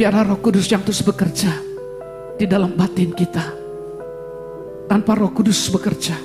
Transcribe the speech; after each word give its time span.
Biarlah 0.00 0.32
roh 0.32 0.40
kudus 0.40 0.64
yang 0.64 0.80
terus 0.80 1.04
bekerja 1.04 1.60
di 2.40 2.48
dalam 2.48 2.72
batin 2.72 3.12
kita. 3.12 3.52
Tanpa 4.88 5.12
roh 5.12 5.28
kudus 5.28 5.68
bekerja, 5.68 6.16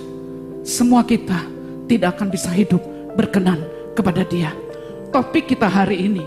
semua 0.63 1.03
kita 1.03 1.43
tidak 1.83 2.15
akan 2.15 2.31
bisa 2.31 2.55
hidup 2.55 2.79
berkenan 3.19 3.67
kepada 3.91 4.23
dia. 4.23 4.55
Topik 5.11 5.51
kita 5.51 5.67
hari 5.67 6.07
ini 6.07 6.23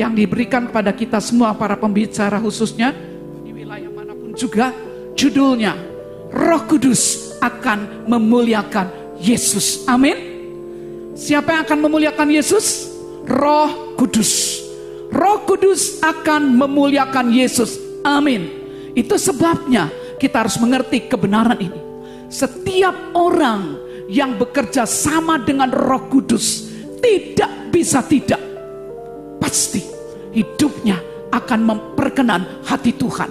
yang 0.00 0.16
diberikan 0.16 0.72
kepada 0.72 0.96
kita 0.96 1.20
semua 1.20 1.52
para 1.52 1.76
pembicara 1.76 2.40
khususnya 2.40 2.96
di 3.44 3.52
wilayah 3.52 3.92
mana 3.92 4.16
pun 4.16 4.32
juga 4.32 4.72
judulnya 5.12 5.76
Roh 6.32 6.64
Kudus 6.64 7.36
akan 7.44 8.08
memuliakan 8.08 9.20
Yesus. 9.20 9.84
Amin. 9.84 10.16
Siapa 11.12 11.60
yang 11.60 11.68
akan 11.68 11.78
memuliakan 11.84 12.32
Yesus? 12.32 12.88
Roh 13.28 14.00
Kudus. 14.00 14.63
Roh 15.10 15.44
Kudus 15.44 16.00
akan 16.00 16.54
memuliakan 16.56 17.32
Yesus. 17.32 17.80
Amin. 18.04 18.48
Itu 18.94 19.18
sebabnya 19.18 19.90
kita 20.20 20.46
harus 20.46 20.56
mengerti 20.62 21.10
kebenaran 21.10 21.58
ini. 21.58 21.80
Setiap 22.30 23.14
orang 23.16 23.76
yang 24.08 24.36
bekerja 24.38 24.86
sama 24.86 25.40
dengan 25.42 25.72
Roh 25.72 26.06
Kudus 26.08 26.70
tidak 27.02 27.74
bisa 27.74 28.00
tidak. 28.04 28.40
Pasti 29.42 29.82
hidupnya 30.32 31.00
akan 31.34 31.60
memperkenan 31.62 32.64
hati 32.64 32.94
Tuhan. 32.94 33.30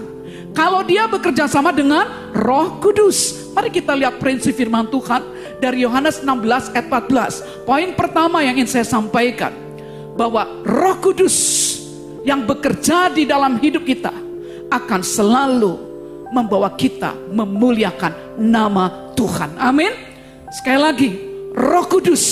Kalau 0.53 0.85
dia 0.85 1.09
bekerja 1.09 1.49
sama 1.49 1.73
dengan 1.73 2.33
Roh 2.35 2.77
Kudus. 2.77 3.49
Mari 3.53 3.69
kita 3.73 3.93
lihat 3.97 4.21
prinsip 4.21 4.53
firman 4.53 4.89
Tuhan 4.89 5.21
dari 5.57 5.85
Yohanes 5.85 6.21
16 6.21 6.73
ayat 6.73 6.87
14. 6.89 7.65
Poin 7.65 7.89
pertama 7.97 8.41
yang 8.45 8.57
ingin 8.57 8.69
saya 8.69 8.85
sampaikan 8.85 9.62
bahwa 10.13 10.45
Roh 10.63 10.97
Kudus 11.01 11.37
yang 12.23 12.47
bekerja 12.47 13.11
di 13.11 13.27
dalam 13.27 13.59
hidup 13.59 13.83
kita 13.83 14.13
akan 14.71 15.01
selalu 15.03 15.73
membawa 16.33 16.73
kita 16.73 17.13
memuliakan 17.29 18.41
nama 18.41 19.13
Tuhan. 19.13 19.53
Amin. 19.61 19.93
Sekali 20.49 20.79
lagi, 20.79 21.09
Roh 21.53 21.85
Kudus 21.85 22.23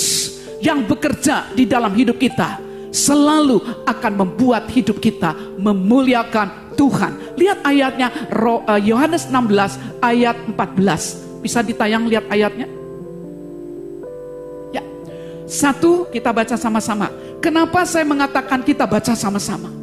yang 0.62 0.86
bekerja 0.86 1.54
di 1.54 1.66
dalam 1.70 1.94
hidup 1.94 2.18
kita 2.18 2.62
selalu 2.92 3.88
akan 3.88 4.14
membuat 4.14 4.68
hidup 4.70 5.00
kita 5.00 5.34
memuliakan 5.58 6.76
Tuhan. 6.76 7.38
Lihat 7.40 7.64
ayatnya 7.64 8.08
eh, 8.12 8.82
Yohanes 8.86 9.30
16 9.30 10.02
ayat 10.04 10.38
14. 10.50 11.42
Bisa 11.42 11.66
ditayang 11.66 12.06
lihat 12.06 12.26
ayatnya? 12.30 12.68
Ya. 14.76 14.84
Satu 15.50 16.06
kita 16.10 16.30
baca 16.30 16.54
sama-sama. 16.54 17.10
Kenapa 17.42 17.82
saya 17.90 18.06
mengatakan 18.06 18.62
kita 18.62 18.86
baca 18.86 19.18
sama-sama? 19.18 19.74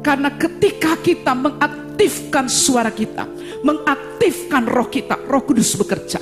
Karena 0.00 0.32
ketika 0.32 0.96
kita 0.96 1.36
mengaktifkan 1.36 2.48
suara 2.48 2.88
kita, 2.88 3.28
mengaktifkan 3.60 4.64
roh 4.64 4.88
kita, 4.88 5.20
roh 5.28 5.44
kudus 5.44 5.76
bekerja. 5.76 6.16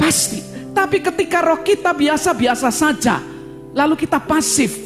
Pasti. 0.00 0.40
Tapi 0.72 1.04
ketika 1.04 1.44
roh 1.44 1.60
kita 1.60 1.92
biasa-biasa 1.92 2.72
saja, 2.72 3.20
lalu 3.76 4.00
kita 4.00 4.16
pasif, 4.16 4.80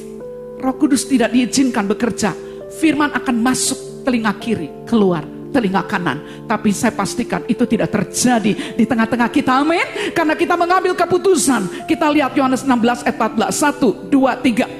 roh 0.59 0.75
kudus 0.75 1.07
tidak 1.07 1.31
diizinkan 1.31 1.87
bekerja, 1.87 2.35
firman 2.83 3.15
akan 3.15 3.37
masuk 3.39 4.03
telinga 4.03 4.35
kiri, 4.43 4.75
keluar 4.91 5.23
telinga 5.55 5.87
kanan. 5.87 6.47
Tapi 6.47 6.71
saya 6.75 6.95
pastikan 6.95 7.47
itu 7.47 7.63
tidak 7.67 7.95
terjadi 7.95 8.75
di 8.75 8.85
tengah-tengah 8.87 9.31
kita. 9.31 9.63
Amin. 9.63 10.15
Karena 10.15 10.35
kita 10.35 10.55
mengambil 10.55 10.95
keputusan. 10.99 11.87
Kita 11.87 12.11
lihat 12.11 12.35
Yohanes 12.35 12.63
16 12.67 13.07
ayat 13.07 13.19
14. 13.19 13.55
1, 13.55 14.11
2, 14.11 14.35
3. 14.47 14.80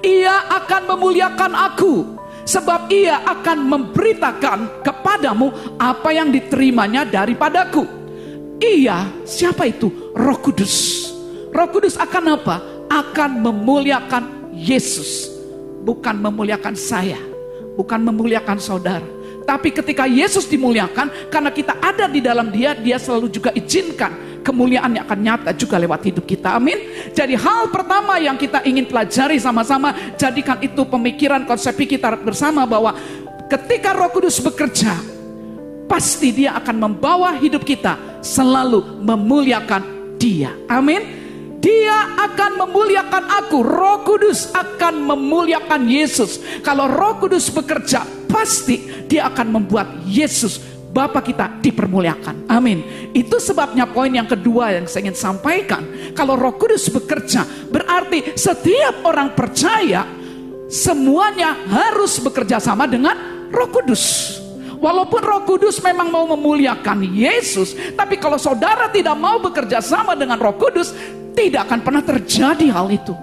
Ia 0.00 0.48
akan 0.48 0.82
memuliakan 0.96 1.52
aku 1.52 2.20
Sebab 2.50 2.90
ia 2.90 3.22
akan 3.22 3.62
memberitakan 3.62 4.82
kepadamu 4.82 5.78
apa 5.78 6.10
yang 6.10 6.34
diterimanya 6.34 7.06
daripadaku. 7.06 7.86
Ia, 8.58 9.06
siapa 9.22 9.70
itu? 9.70 10.10
Roh 10.18 10.34
Kudus. 10.42 11.06
Roh 11.54 11.68
Kudus 11.70 11.94
akan 11.94 12.34
apa? 12.34 12.56
Akan 12.90 13.38
memuliakan 13.38 14.50
Yesus. 14.50 15.30
Bukan 15.86 16.18
memuliakan 16.18 16.74
saya. 16.74 17.22
Bukan 17.78 18.02
memuliakan 18.02 18.58
saudara. 18.58 19.06
Tapi 19.46 19.70
ketika 19.70 20.10
Yesus 20.10 20.50
dimuliakan, 20.50 21.30
karena 21.30 21.54
kita 21.54 21.78
ada 21.78 22.10
di 22.10 22.18
dalam 22.18 22.50
dia, 22.50 22.74
dia 22.74 22.98
selalu 22.98 23.30
juga 23.30 23.54
izinkan 23.54 24.29
kemuliaan 24.40 24.96
yang 24.96 25.04
akan 25.06 25.20
nyata 25.20 25.50
juga 25.54 25.76
lewat 25.78 26.00
hidup 26.10 26.24
kita. 26.26 26.56
Amin. 26.56 26.76
Jadi 27.12 27.36
hal 27.36 27.68
pertama 27.70 28.18
yang 28.18 28.34
kita 28.36 28.64
ingin 28.64 28.88
pelajari 28.88 29.36
sama-sama, 29.38 29.94
jadikan 30.16 30.58
itu 30.60 30.82
pemikiran 30.88 31.44
konsep 31.46 31.76
kita 31.76 32.12
bersama 32.20 32.64
bahwa 32.64 32.96
ketika 33.48 33.96
Roh 33.96 34.10
Kudus 34.12 34.40
bekerja, 34.42 34.96
pasti 35.90 36.30
dia 36.30 36.54
akan 36.54 36.76
membawa 36.90 37.34
hidup 37.38 37.66
kita 37.66 38.22
selalu 38.22 39.02
memuliakan 39.02 39.82
Dia. 40.20 40.52
Amin. 40.68 41.20
Dia 41.60 42.16
akan 42.16 42.56
memuliakan 42.64 43.24
aku. 43.44 43.60
Roh 43.60 44.00
Kudus 44.04 44.48
akan 44.56 45.04
memuliakan 45.12 45.84
Yesus. 45.88 46.40
Kalau 46.64 46.88
Roh 46.88 47.20
Kudus 47.20 47.52
bekerja, 47.52 48.04
pasti 48.28 49.04
dia 49.04 49.28
akan 49.28 49.60
membuat 49.60 49.92
Yesus 50.08 50.79
Bapa 50.90 51.22
kita 51.22 51.62
dipermuliakan. 51.62 52.50
Amin. 52.50 52.82
Itu 53.14 53.38
sebabnya 53.38 53.86
poin 53.86 54.10
yang 54.10 54.26
kedua 54.26 54.74
yang 54.74 54.90
saya 54.90 55.06
ingin 55.06 55.14
sampaikan. 55.14 55.86
Kalau 56.18 56.34
Roh 56.34 56.58
Kudus 56.58 56.90
bekerja, 56.90 57.46
berarti 57.70 58.34
setiap 58.34 59.06
orang 59.06 59.38
percaya 59.38 60.02
semuanya 60.66 61.54
harus 61.70 62.18
bekerja 62.18 62.58
sama 62.58 62.90
dengan 62.90 63.14
Roh 63.54 63.70
Kudus. 63.70 64.36
Walaupun 64.82 65.22
Roh 65.22 65.42
Kudus 65.46 65.78
memang 65.78 66.10
mau 66.10 66.26
memuliakan 66.26 67.06
Yesus, 67.06 67.76
tapi 67.94 68.18
kalau 68.18 68.40
saudara 68.40 68.90
tidak 68.90 69.14
mau 69.14 69.38
bekerja 69.38 69.78
sama 69.78 70.18
dengan 70.18 70.42
Roh 70.42 70.58
Kudus, 70.58 70.90
tidak 71.38 71.70
akan 71.70 71.80
pernah 71.86 72.02
terjadi 72.02 72.66
hal 72.74 72.90
itu. 72.90 73.14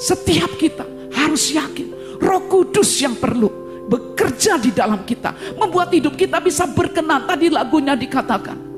Setiap 0.00 0.56
kita 0.56 0.82
harus 1.12 1.52
yakin 1.52 2.18
Roh 2.18 2.42
Kudus 2.48 2.88
yang 3.04 3.14
perlu 3.20 3.59
bekerja 3.90 4.54
di 4.62 4.70
dalam 4.70 5.02
kita, 5.02 5.34
membuat 5.58 5.90
hidup 5.90 6.14
kita 6.14 6.38
bisa 6.38 6.70
berkenan. 6.70 7.26
Tadi 7.26 7.50
lagunya 7.50 7.98
dikatakan, 7.98 8.70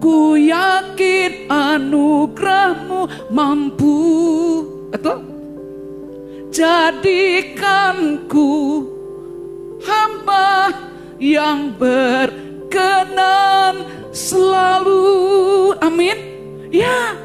Ku 0.00 0.36
yakin 0.36 1.48
anugerahmu 1.52 3.28
mampu, 3.28 3.96
betul? 4.88 5.20
Jadikanku 6.52 8.48
hamba 9.84 10.72
yang 11.20 11.72
berkenan 11.76 12.88
selalu. 14.12 15.72
Amin. 15.84 16.16
Ya, 16.68 17.16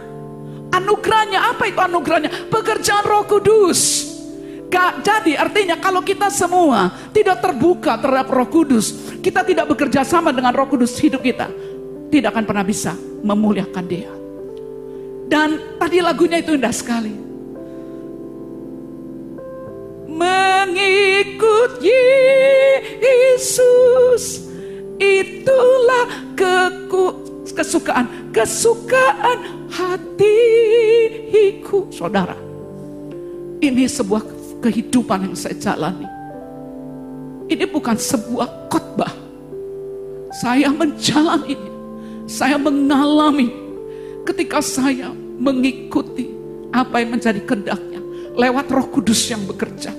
anugerahnya 0.71 1.51
apa 1.55 1.67
itu 1.67 1.79
anugerahnya? 1.79 2.31
Pekerjaan 2.47 3.03
Roh 3.07 3.27
Kudus 3.27 4.08
jadi 5.01 5.33
artinya 5.33 5.81
kalau 5.81 6.05
kita 6.05 6.29
semua 6.29 6.93
tidak 7.09 7.41
terbuka 7.41 7.97
terhadap 7.97 8.29
roh 8.29 8.45
kudus, 8.45 9.17
kita 9.19 9.41
tidak 9.41 9.65
bekerja 9.73 10.05
sama 10.05 10.29
dengan 10.29 10.53
roh 10.53 10.69
kudus 10.69 10.93
hidup 11.01 11.25
kita, 11.25 11.49
tidak 12.13 12.37
akan 12.37 12.45
pernah 12.45 12.61
bisa 12.61 12.93
memuliakan 13.25 13.85
dia. 13.89 14.13
Dan 15.29 15.77
tadi 15.81 16.01
lagunya 16.01 16.37
itu 16.41 16.53
indah 16.53 16.73
sekali. 16.73 17.13
Mengikut 20.09 21.81
Yesus 22.97 24.49
itulah 24.97 26.33
keku, 26.33 27.13
kesukaan 27.53 28.29
kesukaan 28.33 29.69
hatiku 29.69 30.59
saudara 31.93 32.35
ini 33.59 33.85
sebuah 33.87 34.38
kehidupan 34.59 35.31
yang 35.31 35.35
saya 35.35 35.55
jalani. 35.57 36.07
Ini 37.49 37.65
bukan 37.65 37.97
sebuah 37.97 38.69
khotbah. 38.69 39.11
Saya 40.43 40.69
menjalani. 40.69 41.57
Saya 42.29 42.61
mengalami 42.61 43.49
ketika 44.21 44.61
saya 44.61 45.09
mengikuti 45.41 46.29
apa 46.69 47.01
yang 47.01 47.17
menjadi 47.17 47.41
kehendaknya 47.41 47.97
lewat 48.37 48.69
Roh 48.69 48.87
Kudus 48.93 49.25
yang 49.33 49.41
bekerja. 49.49 49.89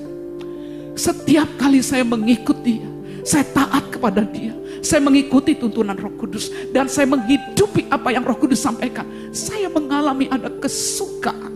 Setiap 0.94 1.48
kali 1.58 1.82
saya 1.82 2.06
mengikuti 2.06 2.78
dia, 2.78 2.90
saya 3.26 3.42
taat 3.50 3.90
kepada 3.90 4.22
dia. 4.22 4.54
Saya 4.80 5.02
mengikuti 5.02 5.58
tuntunan 5.58 5.98
Roh 5.98 6.14
Kudus 6.16 6.48
dan 6.72 6.86
saya 6.88 7.04
menghidupi 7.10 7.90
apa 7.90 8.14
yang 8.14 8.22
Roh 8.22 8.38
Kudus 8.38 8.62
sampaikan. 8.62 9.04
Saya 9.34 9.66
mengalami 9.68 10.30
ada 10.30 10.48
kesukaan 10.48 11.49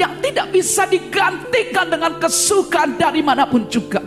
yang 0.00 0.16
tidak 0.24 0.48
bisa 0.48 0.88
digantikan 0.88 1.92
dengan 1.92 2.16
kesukaan 2.16 2.96
dari 2.96 3.20
mana 3.20 3.44
pun 3.44 3.68
juga. 3.68 4.00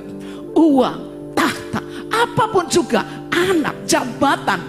Uang, 0.58 0.98
tahta, 1.38 1.82
apa 2.10 2.44
pun 2.50 2.66
juga, 2.66 3.06
anak, 3.30 3.86
jabatan, 3.86 4.60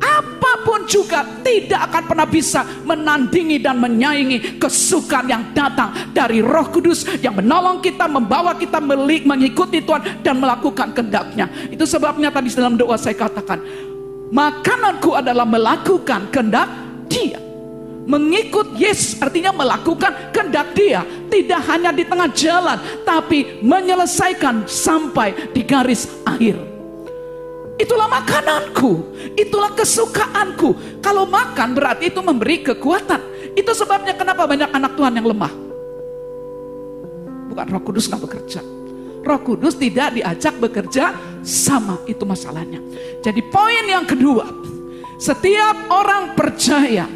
apa 0.00 0.44
apa 0.44 0.60
pun 0.60 0.84
juga 0.84 1.24
tidak 1.40 1.88
akan 1.88 2.02
pernah 2.04 2.28
bisa 2.28 2.60
menandingi 2.84 3.58
dan 3.64 3.80
menyaingi 3.80 4.60
kesukaan 4.60 5.24
yang 5.24 5.42
datang 5.56 5.90
dari 6.12 6.44
Roh 6.44 6.68
Kudus 6.68 7.08
yang 7.24 7.40
menolong 7.40 7.80
kita, 7.80 8.04
membawa 8.04 8.52
kita 8.52 8.76
mengikuti 9.24 9.80
Tuhan 9.80 10.22
dan 10.22 10.38
melakukan 10.38 10.92
kehendaknya. 10.92 11.48
Itu 11.72 11.88
sebabnya 11.88 12.28
tadi 12.28 12.52
dalam 12.52 12.76
doa 12.76 12.94
saya 12.94 13.16
katakan, 13.16 13.56
makananku 14.30 15.16
adalah 15.16 15.48
melakukan 15.48 16.28
kehendak 16.28 16.68
Dia. 17.08 17.43
Mengikut 18.04 18.76
Yesus 18.76 19.16
artinya 19.16 19.48
melakukan 19.56 20.28
kehendak 20.28 20.76
Dia, 20.76 21.08
tidak 21.32 21.60
hanya 21.72 21.88
di 21.88 22.04
tengah 22.04 22.28
jalan, 22.36 22.76
tapi 23.00 23.64
menyelesaikan 23.64 24.68
sampai 24.68 25.32
di 25.56 25.64
garis 25.64 26.04
akhir. 26.28 26.74
Itulah 27.80 28.06
makananku, 28.06 29.16
itulah 29.34 29.72
kesukaanku. 29.72 31.00
Kalau 31.00 31.24
makan 31.26 31.74
berarti 31.74 32.12
itu 32.12 32.20
memberi 32.20 32.62
kekuatan. 32.62 33.34
Itu 33.54 33.70
sebabnya 33.74 34.14
kenapa 34.14 34.46
banyak 34.46 34.70
anak 34.70 34.94
Tuhan 34.94 35.14
yang 35.14 35.26
lemah. 35.30 35.52
Bukan 37.50 37.66
roh 37.70 37.82
kudus 37.82 38.06
nggak 38.10 38.22
bekerja. 38.22 38.60
Roh 39.24 39.40
kudus 39.40 39.80
tidak 39.80 40.12
diajak 40.14 40.54
bekerja 40.60 41.16
sama, 41.40 42.02
itu 42.04 42.22
masalahnya. 42.28 42.78
Jadi 43.24 43.40
poin 43.48 43.84
yang 43.88 44.04
kedua, 44.04 44.44
setiap 45.16 45.88
orang 45.88 46.36
percaya 46.36 47.08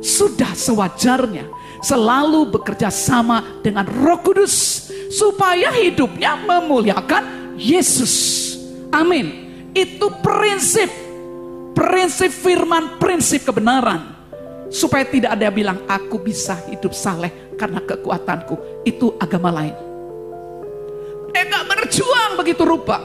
sudah 0.00 0.52
sewajarnya 0.52 1.48
selalu 1.84 2.50
bekerja 2.50 2.88
sama 2.92 3.42
dengan 3.60 3.86
roh 3.86 4.20
kudus. 4.20 4.88
Supaya 5.06 5.70
hidupnya 5.70 6.34
memuliakan 6.34 7.54
Yesus. 7.56 8.14
Amin. 8.90 9.48
Itu 9.70 10.10
prinsip. 10.18 10.90
Prinsip 11.76 12.32
firman, 12.32 12.98
prinsip 12.98 13.46
kebenaran. 13.46 14.16
Supaya 14.66 15.06
tidak 15.06 15.38
ada 15.38 15.46
yang 15.46 15.56
bilang, 15.56 15.78
aku 15.86 16.18
bisa 16.18 16.58
hidup 16.66 16.90
saleh 16.90 17.54
karena 17.54 17.78
kekuatanku. 17.84 18.82
Itu 18.82 19.14
agama 19.22 19.54
lain. 19.54 19.76
Mereka 21.30 21.58
berjuang 21.68 22.32
begitu 22.40 22.62
rupa. 22.66 22.98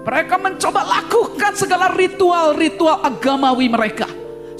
Mereka 0.00 0.36
mencoba 0.36 0.80
lakukan 0.84 1.52
segala 1.56 1.88
ritual-ritual 1.94 3.00
agamawi 3.00 3.70
mereka. 3.70 4.10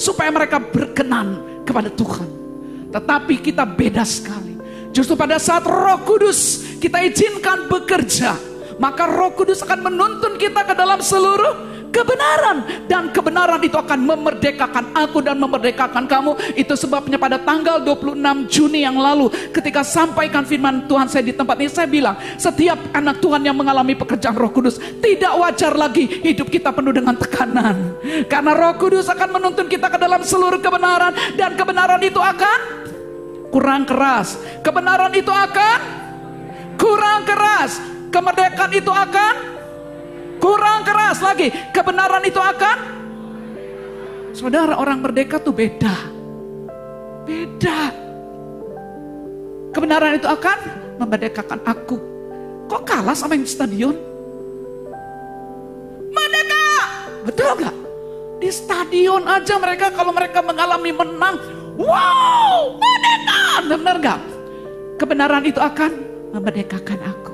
Supaya 0.00 0.32
mereka 0.32 0.62
berkenan 0.62 1.49
kepada 1.70 1.88
Tuhan. 1.94 2.28
Tetapi 2.90 3.34
kita 3.38 3.62
beda 3.62 4.02
sekali. 4.02 4.58
Justru 4.90 5.14
pada 5.14 5.38
saat 5.38 5.62
roh 5.62 6.02
kudus 6.02 6.66
kita 6.82 6.98
izinkan 7.06 7.70
bekerja 7.70 8.50
maka 8.80 9.04
Roh 9.04 9.36
Kudus 9.36 9.60
akan 9.60 9.92
menuntun 9.92 10.40
kita 10.40 10.64
ke 10.64 10.72
dalam 10.72 11.04
seluruh 11.04 11.69
kebenaran 11.90 12.86
dan 12.86 13.10
kebenaran 13.10 13.60
itu 13.62 13.76
akan 13.76 14.00
memerdekakan 14.02 14.94
aku 14.96 15.20
dan 15.20 15.36
memerdekakan 15.36 16.06
kamu. 16.06 16.38
Itu 16.56 16.74
sebabnya 16.78 17.20
pada 17.20 17.36
tanggal 17.36 17.82
26 17.82 18.48
Juni 18.48 18.86
yang 18.86 18.96
lalu 18.96 19.28
ketika 19.52 19.84
sampaikan 19.84 20.46
firman 20.46 20.86
Tuhan 20.86 21.10
saya 21.10 21.26
di 21.26 21.34
tempat 21.34 21.58
ini 21.60 21.70
saya 21.70 21.90
bilang, 21.90 22.16
setiap 22.40 22.78
anak 22.96 23.20
Tuhan 23.20 23.44
yang 23.44 23.54
mengalami 23.58 23.92
pekerjaan 23.98 24.34
Roh 24.38 24.50
Kudus 24.50 24.80
tidak 25.02 25.36
wajar 25.36 25.76
lagi 25.76 26.08
hidup 26.08 26.48
kita 26.48 26.72
penuh 26.72 26.94
dengan 26.94 27.14
tekanan. 27.18 27.98
Karena 28.26 28.52
Roh 28.56 28.74
Kudus 28.80 29.10
akan 29.10 29.36
menuntun 29.36 29.66
kita 29.68 29.92
ke 29.92 29.98
dalam 30.00 30.22
seluruh 30.24 30.62
kebenaran 30.62 31.12
dan 31.36 31.54
kebenaran 31.58 32.00
itu 32.00 32.18
akan 32.18 32.58
kurang 33.50 33.84
keras. 33.84 34.38
Kebenaran 34.62 35.12
itu 35.12 35.30
akan 35.30 35.78
kurang 36.80 37.28
keras 37.28 37.90
kemerdekaan 38.10 38.72
itu 38.74 38.90
akan 38.90 39.59
kurang 40.40 40.82
keras 40.82 41.20
lagi. 41.20 41.52
Kebenaran 41.70 42.24
itu 42.24 42.40
akan 42.40 42.98
Saudara 44.30 44.78
orang 44.78 45.02
merdeka 45.02 45.42
tuh 45.42 45.52
beda. 45.52 45.90
Beda. 47.26 47.90
Kebenaran 49.74 50.16
itu 50.16 50.26
akan 50.30 50.58
memerdekakan 51.02 51.60
aku. 51.66 51.98
Kok 52.70 52.82
kalah 52.86 53.18
sama 53.18 53.34
yang 53.34 53.44
stadion? 53.44 53.98
Merdeka! 56.14 56.66
Betul 57.26 57.58
gak? 57.58 57.76
Di 58.38 58.50
stadion 58.54 59.26
aja 59.26 59.58
mereka 59.58 59.90
kalau 59.90 60.14
mereka 60.14 60.40
mengalami 60.46 60.94
menang. 60.94 61.36
Wow! 61.74 62.78
Merdeka! 62.78 63.42
Benar 63.66 63.96
gak? 63.98 64.20
Kebenaran 64.94 65.42
itu 65.42 65.58
akan 65.58 65.90
memerdekakan 66.30 67.00
aku 67.02 67.30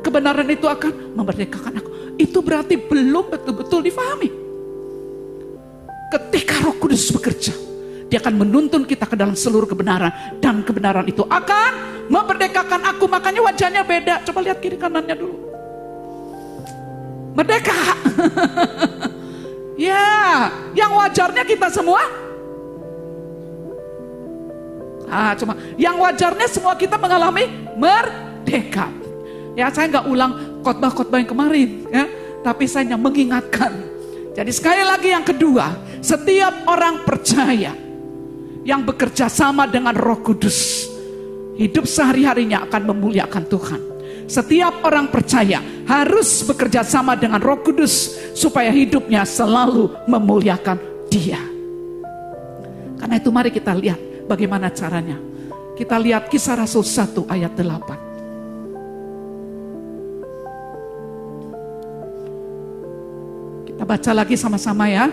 kebenaran 0.00 0.48
itu 0.48 0.66
akan 0.66 0.92
memerdekakan 1.14 1.80
aku. 1.80 1.90
Itu 2.20 2.44
berarti 2.44 2.76
belum 2.76 3.32
betul-betul 3.32 3.80
difahami. 3.80 4.28
Ketika 6.12 6.60
roh 6.60 6.76
kudus 6.76 7.08
bekerja, 7.08 7.56
dia 8.12 8.20
akan 8.20 8.44
menuntun 8.44 8.84
kita 8.84 9.08
ke 9.08 9.16
dalam 9.16 9.32
seluruh 9.32 9.64
kebenaran. 9.64 10.36
Dan 10.36 10.60
kebenaran 10.60 11.08
itu 11.08 11.24
akan 11.24 12.04
memerdekakan 12.12 12.84
aku. 12.92 13.08
Makanya 13.08 13.40
wajahnya 13.40 13.82
beda. 13.88 14.20
Coba 14.28 14.44
lihat 14.44 14.60
kiri 14.60 14.76
kanannya 14.76 15.16
dulu. 15.16 15.36
Merdeka. 17.32 17.80
ya, 19.88 20.04
yang 20.76 20.92
wajarnya 20.92 21.48
kita 21.48 21.72
semua. 21.72 22.04
Ah, 25.08 25.32
cuma 25.34 25.56
yang 25.80 25.96
wajarnya 25.96 26.46
semua 26.52 26.76
kita 26.76 27.00
mengalami 27.00 27.48
merdeka. 27.80 28.92
Ya 29.54 29.70
saya 29.70 29.90
nggak 29.90 30.06
ulang 30.06 30.49
khotbah-khotbah 30.60 31.18
yang 31.20 31.30
kemarin 31.30 31.68
ya, 31.88 32.04
tapi 32.40 32.64
saya 32.64 32.88
hanya 32.88 32.98
mengingatkan. 33.00 33.72
Jadi 34.36 34.50
sekali 34.54 34.82
lagi 34.86 35.10
yang 35.10 35.26
kedua, 35.26 35.74
setiap 36.00 36.64
orang 36.70 37.02
percaya 37.04 37.74
yang 38.62 38.84
bekerja 38.86 39.26
sama 39.26 39.66
dengan 39.66 39.96
Roh 39.96 40.20
Kudus, 40.22 40.88
hidup 41.58 41.84
sehari-harinya 41.84 42.64
akan 42.68 42.82
memuliakan 42.94 43.44
Tuhan. 43.50 43.80
Setiap 44.30 44.86
orang 44.86 45.10
percaya 45.10 45.58
harus 45.90 46.46
bekerja 46.46 46.86
sama 46.86 47.18
dengan 47.18 47.42
Roh 47.42 47.58
Kudus 47.66 48.14
supaya 48.38 48.70
hidupnya 48.70 49.26
selalu 49.26 49.90
memuliakan 50.06 50.78
Dia. 51.10 51.42
Karena 52.94 53.18
itu 53.18 53.34
mari 53.34 53.50
kita 53.50 53.74
lihat 53.74 53.98
bagaimana 54.30 54.70
caranya. 54.70 55.18
Kita 55.74 55.98
lihat 55.98 56.30
kisah 56.30 56.54
Rasul 56.54 56.86
1 56.86 57.26
ayat 57.26 57.56
8. 57.58 58.09
Baca 63.90 64.14
lagi 64.14 64.38
sama-sama 64.38 64.86
ya. 64.86 65.10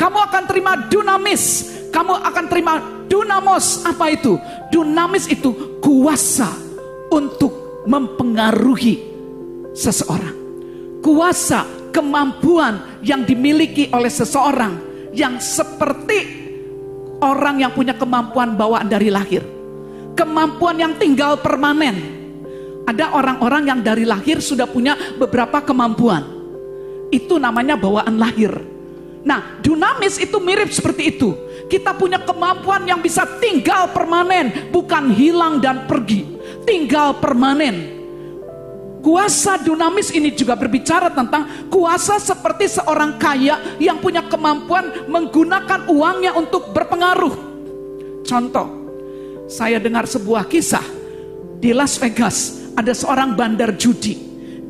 Kamu 0.00 0.18
akan 0.24 0.42
terima 0.48 0.72
dunamis. 0.88 1.68
Kamu 1.92 2.16
akan 2.24 2.44
terima 2.48 2.80
dunamos. 3.12 3.84
Apa 3.84 4.08
itu? 4.08 4.40
Dunamis 4.72 5.28
itu 5.28 5.80
kuasa 5.84 6.48
untuk 7.12 7.84
mempengaruhi 7.84 9.04
seseorang. 9.76 10.36
Kuasa, 11.04 11.92
kemampuan 11.92 13.00
yang 13.04 13.22
dimiliki 13.28 13.92
oleh 13.92 14.10
seseorang 14.10 14.80
yang 15.12 15.40
seperti 15.40 16.18
orang 17.22 17.62
yang 17.62 17.72
punya 17.76 17.94
kemampuan 17.94 18.58
bawaan 18.58 18.88
dari 18.88 19.12
lahir. 19.12 19.44
Kemampuan 20.18 20.82
yang 20.82 20.92
tinggal 20.98 21.38
permanen. 21.38 22.17
Ada 22.88 23.12
orang-orang 23.12 23.68
yang 23.68 23.80
dari 23.84 24.08
lahir 24.08 24.40
sudah 24.40 24.64
punya 24.64 24.96
beberapa 25.20 25.60
kemampuan 25.60 26.24
itu 27.12 27.36
namanya 27.36 27.76
bawaan 27.76 28.16
lahir. 28.16 28.48
Nah, 29.28 29.60
dunamis 29.60 30.16
itu 30.16 30.40
mirip 30.40 30.72
seperti 30.72 31.16
itu. 31.16 31.36
Kita 31.68 31.92
punya 31.92 32.16
kemampuan 32.24 32.88
yang 32.88 33.04
bisa 33.04 33.28
tinggal 33.44 33.92
permanen, 33.92 34.72
bukan 34.72 35.12
hilang 35.12 35.60
dan 35.60 35.84
pergi. 35.84 36.24
Tinggal 36.64 37.20
permanen. 37.20 38.00
Kuasa 39.04 39.60
dunamis 39.60 40.08
ini 40.16 40.32
juga 40.32 40.56
berbicara 40.56 41.12
tentang 41.12 41.68
kuasa 41.68 42.16
seperti 42.16 42.72
seorang 42.72 43.20
kaya 43.20 43.76
yang 43.76 44.00
punya 44.00 44.24
kemampuan 44.24 45.06
menggunakan 45.12 45.92
uangnya 45.92 46.32
untuk 46.34 46.72
berpengaruh. 46.72 47.36
Contoh, 48.24 48.68
saya 49.44 49.76
dengar 49.76 50.08
sebuah 50.08 50.48
kisah 50.48 50.84
di 51.62 51.70
Las 51.76 51.94
Vegas 52.00 52.57
ada 52.78 52.94
seorang 52.94 53.34
bandar 53.34 53.74
judi. 53.74 54.14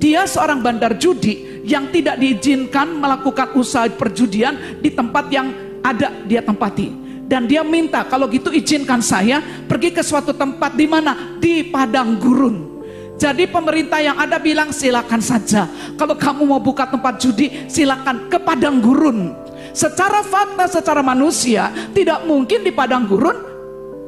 Dia 0.01 0.25
seorang 0.25 0.65
bandar 0.65 0.97
judi 0.97 1.61
yang 1.69 1.93
tidak 1.93 2.17
diizinkan 2.17 2.97
melakukan 2.97 3.53
usaha 3.53 3.85
perjudian 3.93 4.81
di 4.81 4.89
tempat 4.89 5.29
yang 5.29 5.53
ada 5.85 6.09
dia 6.25 6.41
tempati. 6.41 6.89
Dan 7.29 7.45
dia 7.45 7.61
minta 7.61 8.09
kalau 8.09 8.25
gitu 8.33 8.49
izinkan 8.49 9.05
saya 9.05 9.45
pergi 9.69 9.93
ke 9.93 10.01
suatu 10.01 10.33
tempat 10.33 10.73
di 10.73 10.89
mana 10.89 11.37
di 11.37 11.61
padang 11.69 12.17
gurun. 12.17 12.81
Jadi 13.21 13.51
pemerintah 13.51 14.01
yang 14.01 14.17
ada 14.17 14.41
bilang 14.41 14.73
silakan 14.73 15.21
saja. 15.21 15.69
Kalau 15.99 16.17
kamu 16.17 16.49
mau 16.49 16.63
buka 16.63 16.89
tempat 16.89 17.21
judi 17.21 17.69
silakan 17.69 18.33
ke 18.33 18.41
padang 18.41 18.81
gurun. 18.81 19.37
Secara 19.77 20.25
fakta, 20.25 20.65
secara 20.71 21.05
manusia 21.05 21.69
tidak 21.93 22.25
mungkin 22.25 22.65
di 22.65 22.73
padang 22.73 23.05
gurun 23.05 23.37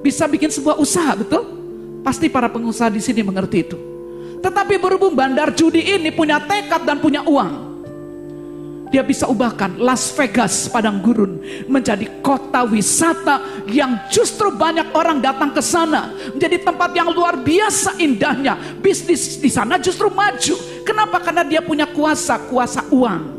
bisa 0.00 0.24
bikin 0.24 0.48
sebuah 0.48 0.80
usaha, 0.80 1.12
betul? 1.12 1.44
Pasti 2.00 2.32
para 2.32 2.48
pengusaha 2.48 2.88
di 2.88 3.02
sini 3.04 3.20
mengerti 3.20 3.58
itu. 3.60 3.89
Tetapi 4.40 4.80
berhubung 4.80 5.12
bandar 5.12 5.52
judi 5.52 5.84
ini 5.84 6.08
punya 6.08 6.40
tekad 6.40 6.84
dan 6.88 6.96
punya 6.96 7.20
uang. 7.24 7.70
Dia 8.90 9.06
bisa 9.06 9.30
ubahkan 9.30 9.78
Las 9.78 10.10
Vegas 10.18 10.66
padang 10.66 10.98
gurun 10.98 11.38
menjadi 11.70 12.10
kota 12.26 12.66
wisata 12.66 13.62
yang 13.70 14.10
justru 14.10 14.50
banyak 14.50 14.90
orang 14.90 15.22
datang 15.22 15.54
ke 15.54 15.62
sana. 15.62 16.10
Menjadi 16.34 16.58
tempat 16.58 16.90
yang 16.90 17.14
luar 17.14 17.38
biasa 17.38 18.02
indahnya. 18.02 18.58
Bisnis 18.82 19.38
di 19.38 19.46
sana 19.46 19.78
justru 19.78 20.10
maju. 20.10 20.82
Kenapa? 20.82 21.22
Karena 21.22 21.46
dia 21.46 21.62
punya 21.62 21.86
kuasa, 21.86 22.34
kuasa 22.50 22.82
uang. 22.90 23.38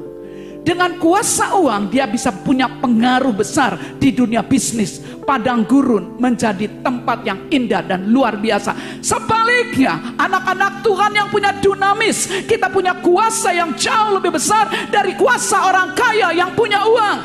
Dengan 0.63 0.95
kuasa 1.01 1.57
uang 1.57 1.89
dia 1.91 2.07
bisa 2.07 2.31
punya 2.31 2.69
pengaruh 2.69 3.35
besar 3.35 3.75
di 3.99 4.13
dunia 4.15 4.39
bisnis. 4.39 5.03
Padang 5.21 5.63
gurun 5.63 6.17
menjadi 6.17 6.67
tempat 6.81 7.23
yang 7.23 7.39
indah 7.47 7.85
dan 7.85 8.09
luar 8.09 8.35
biasa. 8.35 8.99
Sebaliknya, 8.99 10.17
anak-anak 10.17 10.81
Tuhan 10.83 11.11
yang 11.13 11.27
punya 11.29 11.55
dunamis, 11.61 12.27
kita 12.49 12.67
punya 12.67 12.97
kuasa 12.99 13.53
yang 13.55 13.71
jauh 13.77 14.17
lebih 14.17 14.35
besar 14.35 14.67
dari 14.89 15.15
kuasa 15.15 15.69
orang 15.69 15.93
kaya 15.93 16.33
yang 16.35 16.51
punya 16.57 16.83
uang. 16.83 17.19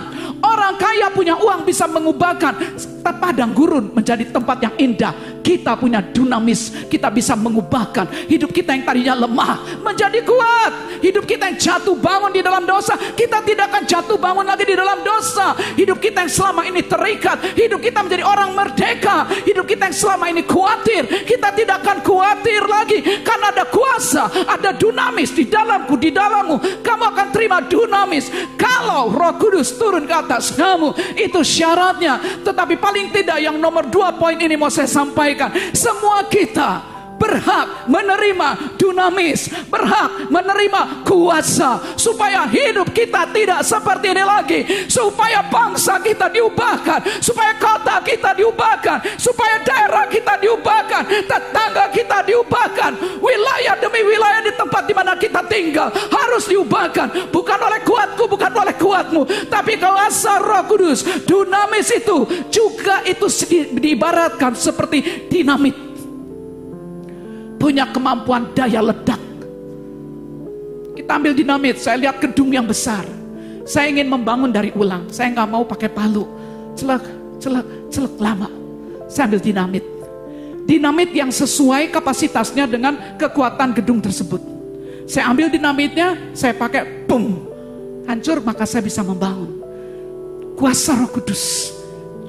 Orang 0.45 0.77
kaya 0.77 1.09
punya 1.11 1.35
uang 1.41 1.65
bisa 1.65 1.89
mengubahkan 1.89 2.79
padang 3.15 3.55
gurun 3.55 3.95
menjadi 3.95 4.27
tempat 4.31 4.59
yang 4.63 4.75
indah. 4.79 5.15
Kita 5.47 5.79
punya 5.79 6.03
dunamis, 6.03 6.91
kita 6.91 7.07
bisa 7.07 7.39
mengubahkan 7.39 8.27
hidup 8.27 8.51
kita 8.51 8.75
yang 8.75 8.83
tadinya 8.83 9.15
lemah 9.15 9.79
menjadi 9.79 10.19
kuat. 10.27 10.73
Hidup 10.99 11.23
kita 11.23 11.55
yang 11.55 11.59
jatuh 11.59 11.95
bangun 11.95 12.35
di 12.35 12.43
dalam 12.43 12.67
dosa, 12.67 12.99
kita 13.15 13.47
tidak 13.47 13.71
akan 13.71 13.83
jatuh 13.87 14.19
bangun 14.19 14.43
lagi 14.43 14.67
di 14.67 14.75
dalam 14.75 15.07
dosa. 15.07 15.55
Hidup 15.79 16.03
kita 16.03 16.27
yang 16.27 16.33
selama 16.35 16.67
ini 16.67 16.83
terikat, 16.83 17.39
hidup 17.55 17.79
kita 17.87 18.03
menjadi 18.03 18.27
orang 18.27 18.51
merdeka. 18.51 19.31
Hidup 19.47 19.63
kita 19.71 19.87
yang 19.87 19.95
selama 19.95 20.27
ini 20.27 20.43
khawatir, 20.43 21.07
kita 21.23 21.55
tidak 21.55 21.87
akan 21.87 22.03
khawatir 22.03 22.67
lagi 22.67 22.99
karena 23.23 23.55
ada 23.55 23.65
kuasa, 23.71 24.27
ada 24.51 24.75
dunamis 24.75 25.31
di 25.31 25.47
dalamku, 25.47 25.95
di 25.95 26.11
dalammu. 26.11 26.83
Kamu 26.83 27.05
akan 27.15 27.29
terima 27.31 27.63
dunamis 27.63 28.27
kalau 28.59 29.15
Roh 29.15 29.39
Kudus 29.39 29.79
turun 29.79 30.03
ke 30.03 30.15
atas 30.15 30.51
kamu. 30.59 30.91
Itu 31.15 31.47
syaratnya. 31.47 32.43
Tetapi 32.43 32.75
paling 32.83 33.15
tidak 33.15 33.39
yang 33.39 33.55
nomor 33.63 33.87
dua 33.87 34.11
poin 34.19 34.35
ini 34.35 34.59
mau 34.59 34.73
saya 34.73 34.91
sampaikan. 34.91 35.55
Semua 35.71 36.27
kita 36.27 36.96
berhak 37.19 37.89
menerima 37.89 38.79
dunamis, 38.79 39.51
berhak 39.67 40.31
menerima 40.31 41.03
kuasa 41.03 41.97
supaya 41.97 42.45
hidup 42.47 42.93
kita 42.93 43.29
tidak 43.33 43.61
seperti 43.65 44.13
ini 44.15 44.25
lagi, 44.25 44.61
supaya 44.87 45.45
bangsa 45.49 45.99
kita 46.01 46.29
diubahkan, 46.31 47.21
supaya 47.25 47.57
kota 47.57 48.01
kita 48.05 48.31
diubahkan, 48.37 49.19
supaya 49.19 49.61
daerah 49.65 50.07
kita 50.07 50.39
diubahkan, 50.39 51.03
tetangga 51.27 51.91
kita 51.91 52.19
diubahkan, 52.23 52.93
wilayah 53.19 53.75
demi 53.81 54.01
wilayah 54.05 54.41
di 54.45 54.53
tempat 54.55 54.83
di 54.87 54.95
mana 54.95 55.13
kita 55.17 55.43
tinggal 55.49 55.89
harus 55.93 56.47
diubahkan, 56.47 57.33
bukan 57.33 57.59
oleh 57.59 57.81
kuatku, 57.83 58.25
bukan 58.29 58.53
oleh 58.53 58.75
kuatmu, 58.77 59.23
tapi 59.51 59.77
kuasa 60.07 60.39
Roh 60.39 60.63
Kudus. 60.71 61.03
Dunamis 61.27 61.91
itu 61.91 62.29
juga 62.47 63.03
itu 63.03 63.27
diibaratkan 63.75 64.55
seperti 64.55 65.27
dinamit 65.27 65.86
punya 67.67 67.83
kemampuan 67.91 68.55
daya 68.55 68.79
ledak. 68.79 69.19
Kita 70.95 71.19
ambil 71.19 71.35
dinamit, 71.35 71.83
saya 71.83 71.99
lihat 71.99 72.23
gedung 72.23 72.55
yang 72.55 72.63
besar. 72.63 73.03
Saya 73.67 73.91
ingin 73.91 74.07
membangun 74.07 74.55
dari 74.55 74.71
ulang. 74.71 75.11
Saya 75.11 75.35
nggak 75.35 75.51
mau 75.51 75.67
pakai 75.67 75.91
palu. 75.91 76.23
Celak, 76.79 77.03
celak, 77.43 77.67
celak 77.91 78.15
lama. 78.23 78.47
Saya 79.11 79.27
ambil 79.27 79.43
dinamit. 79.43 79.83
Dinamit 80.63 81.11
yang 81.11 81.35
sesuai 81.35 81.91
kapasitasnya 81.91 82.71
dengan 82.71 83.19
kekuatan 83.19 83.75
gedung 83.75 83.99
tersebut. 83.99 84.39
Saya 85.11 85.27
ambil 85.35 85.51
dinamitnya, 85.51 86.15
saya 86.39 86.55
pakai 86.55 87.11
pum. 87.11 87.51
Hancur 88.07 88.47
maka 88.47 88.63
saya 88.63 88.87
bisa 88.87 89.03
membangun. 89.03 89.59
Kuasa 90.55 90.95
roh 90.95 91.11
kudus. 91.11 91.75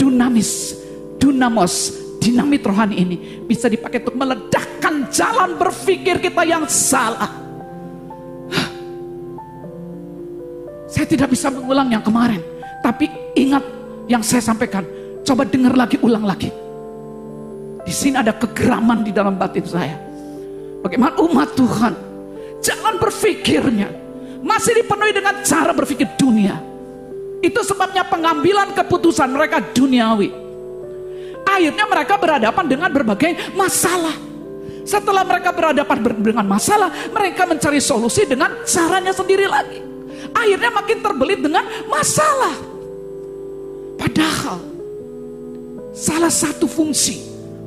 Dunamis. 0.02 0.74
Dunamos 1.22 2.07
dinamit 2.28 2.60
rohani 2.60 3.00
ini 3.00 3.16
bisa 3.48 3.72
dipakai 3.72 4.04
untuk 4.04 4.20
meledakkan 4.20 5.08
jalan 5.08 5.56
berpikir 5.56 6.20
kita 6.20 6.44
yang 6.44 6.68
salah. 6.68 7.32
Saya 10.88 11.08
tidak 11.08 11.32
bisa 11.32 11.48
mengulang 11.52 11.88
yang 11.92 12.04
kemarin, 12.04 12.44
tapi 12.84 13.08
ingat 13.36 13.64
yang 14.12 14.24
saya 14.24 14.44
sampaikan. 14.44 14.84
Coba 15.24 15.44
dengar 15.44 15.76
lagi, 15.76 16.00
ulang 16.00 16.24
lagi. 16.24 16.48
Di 17.84 17.92
sini 17.92 18.20
ada 18.20 18.36
kegeraman 18.36 19.04
di 19.04 19.12
dalam 19.12 19.36
batin 19.36 19.64
saya. 19.68 19.96
Bagaimana 20.84 21.20
umat 21.24 21.52
Tuhan, 21.56 21.94
jalan 22.64 22.96
berpikirnya 23.00 23.88
masih 24.44 24.84
dipenuhi 24.84 25.12
dengan 25.12 25.44
cara 25.44 25.76
berpikir 25.76 26.08
dunia. 26.16 26.56
Itu 27.44 27.64
sebabnya 27.68 28.08
pengambilan 28.08 28.72
keputusan 28.72 29.28
mereka 29.30 29.60
duniawi 29.76 30.47
akhirnya 31.58 31.86
mereka 31.90 32.14
berhadapan 32.22 32.66
dengan 32.70 32.90
berbagai 32.94 33.32
masalah. 33.58 34.14
Setelah 34.88 35.28
mereka 35.28 35.52
berhadapan 35.52 36.00
dengan 36.16 36.48
masalah, 36.48 36.88
mereka 37.12 37.44
mencari 37.44 37.84
solusi 37.84 38.24
dengan 38.24 38.64
caranya 38.64 39.12
sendiri 39.12 39.44
lagi. 39.44 39.84
Akhirnya 40.32 40.72
makin 40.72 40.98
terbelit 41.04 41.44
dengan 41.44 41.66
masalah. 41.92 42.56
Padahal 44.00 44.64
salah 45.92 46.32
satu 46.32 46.70
fungsi 46.70 47.20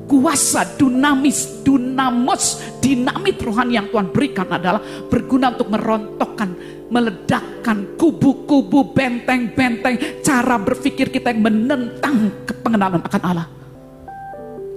kuasa 0.09 0.65
dunamis, 0.81 1.61
dunamos, 1.61 2.59
dinamit 2.81 3.37
rohani 3.45 3.77
yang 3.77 3.93
Tuhan 3.93 4.09
berikan 4.11 4.49
adalah 4.49 4.81
berguna 5.13 5.53
untuk 5.53 5.69
merontokkan, 5.69 6.51
meledakkan 6.89 8.01
kubu-kubu, 8.01 8.97
benteng-benteng, 8.97 10.25
cara 10.25 10.57
berpikir 10.57 11.13
kita 11.13 11.37
yang 11.37 11.45
menentang 11.45 12.33
kepengenalan 12.49 13.05
akan 13.05 13.23
Allah. 13.29 13.60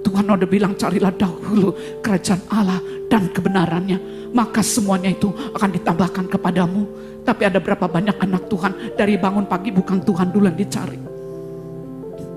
Tuhan 0.04 0.28
udah 0.28 0.48
bilang 0.48 0.76
carilah 0.76 1.10
dahulu 1.16 1.72
kerajaan 2.04 2.44
Allah 2.52 2.78
dan 3.08 3.32
kebenarannya. 3.32 4.28
Maka 4.36 4.60
semuanya 4.60 5.08
itu 5.08 5.32
akan 5.32 5.70
ditambahkan 5.72 6.28
kepadamu. 6.28 6.84
Tapi 7.24 7.48
ada 7.48 7.56
berapa 7.56 7.88
banyak 7.88 8.20
anak 8.20 8.52
Tuhan 8.52 8.72
dari 9.00 9.16
bangun 9.16 9.48
pagi 9.48 9.72
bukan 9.72 10.04
Tuhan 10.04 10.28
dulu 10.28 10.44
yang 10.44 10.58
dicari. 10.60 11.00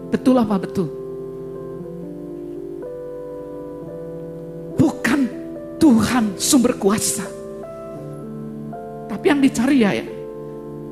Betul 0.07 0.39
apa 0.39 0.55
betul? 0.55 0.87
Bukan 4.79 5.19
Tuhan 5.75 6.39
sumber 6.39 6.79
kuasa. 6.79 7.27
Tapi 9.11 9.25
yang 9.27 9.43
dicari 9.43 9.83
ya, 9.83 9.91
ya 9.91 10.07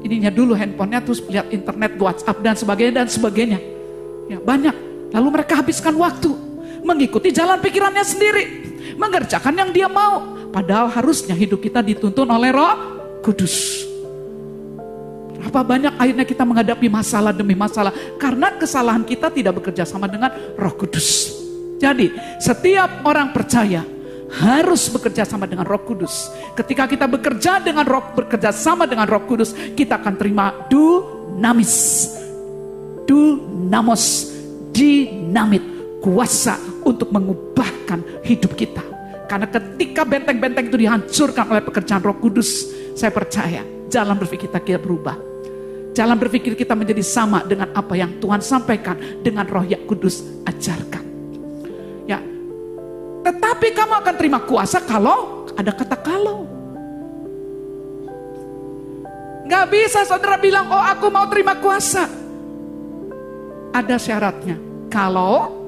ininya 0.06 0.30
dulu 0.30 0.54
handphonenya 0.54 1.02
terus 1.02 1.24
lihat 1.26 1.50
internet, 1.50 1.96
WhatsApp 1.98 2.38
dan 2.44 2.54
sebagainya 2.54 2.94
dan 3.02 3.08
sebagainya. 3.08 3.60
Ya 4.28 4.38
banyak. 4.44 4.76
Lalu 5.16 5.28
mereka 5.32 5.64
habiskan 5.64 5.96
waktu 5.96 6.45
mengikuti 6.86 7.34
jalan 7.34 7.58
pikirannya 7.58 8.06
sendiri, 8.06 8.44
mengerjakan 8.96 9.58
yang 9.58 9.70
dia 9.74 9.90
mau. 9.90 10.38
Padahal 10.54 10.88
harusnya 10.88 11.34
hidup 11.34 11.60
kita 11.60 11.82
dituntun 11.82 12.30
oleh 12.30 12.54
Roh 12.54 12.76
Kudus. 13.26 13.84
Berapa 15.36 15.66
banyak 15.66 15.94
akhirnya 15.98 16.24
kita 16.24 16.48
menghadapi 16.48 16.88
masalah 16.88 17.34
demi 17.36 17.58
masalah 17.58 17.92
karena 18.22 18.56
kesalahan 18.56 19.04
kita 19.04 19.34
tidak 19.34 19.60
bekerja 19.60 19.84
sama 19.84 20.06
dengan 20.06 20.32
Roh 20.56 20.76
Kudus. 20.78 21.34
Jadi, 21.76 22.14
setiap 22.40 23.04
orang 23.04 23.36
percaya 23.36 23.84
harus 24.32 24.88
bekerja 24.88 25.28
sama 25.28 25.44
dengan 25.44 25.68
Roh 25.68 25.84
Kudus. 25.84 26.32
Ketika 26.56 26.88
kita 26.88 27.04
bekerja 27.10 27.60
dengan 27.60 27.84
Roh 27.84 28.16
bekerja 28.16 28.56
sama 28.56 28.88
dengan 28.88 29.10
Roh 29.10 29.28
Kudus, 29.28 29.52
kita 29.76 30.00
akan 30.00 30.14
terima 30.16 30.56
du 30.72 31.16
dunamis. 31.36 31.76
Dunamos, 33.06 34.34
dinamit, 34.74 35.62
kuasa 36.02 36.58
untuk 36.86 37.10
mengubahkan 37.10 38.24
hidup 38.24 38.54
kita. 38.54 38.82
Karena 39.26 39.50
ketika 39.50 40.06
benteng-benteng 40.06 40.70
itu 40.70 40.78
dihancurkan 40.78 41.50
oleh 41.50 41.66
pekerjaan 41.66 42.02
roh 42.06 42.16
kudus, 42.22 42.70
saya 42.94 43.10
percaya 43.10 43.66
jalan 43.90 44.16
berpikir 44.16 44.48
kita, 44.48 44.62
kita 44.62 44.80
berubah. 44.80 45.18
Jalan 45.98 46.20
berpikir 46.20 46.54
kita 46.54 46.78
menjadi 46.78 47.02
sama 47.02 47.42
dengan 47.42 47.72
apa 47.74 47.96
yang 47.98 48.22
Tuhan 48.22 48.44
sampaikan 48.44 49.00
dengan 49.24 49.48
roh 49.50 49.66
yang 49.66 49.82
kudus 49.88 50.22
ajarkan. 50.46 51.04
Ya, 52.06 52.20
tetapi 53.26 53.74
kamu 53.74 53.94
akan 54.04 54.16
terima 54.20 54.40
kuasa 54.44 54.84
kalau 54.84 55.50
ada 55.58 55.72
kata 55.74 55.98
kalau. 55.98 56.46
Gak 59.46 59.66
bisa 59.70 60.04
saudara 60.06 60.38
bilang, 60.42 60.68
oh 60.70 60.84
aku 60.84 61.08
mau 61.10 61.26
terima 61.30 61.58
kuasa. 61.58 62.10
Ada 63.72 63.96
syaratnya. 63.96 64.58
Kalau 64.90 65.65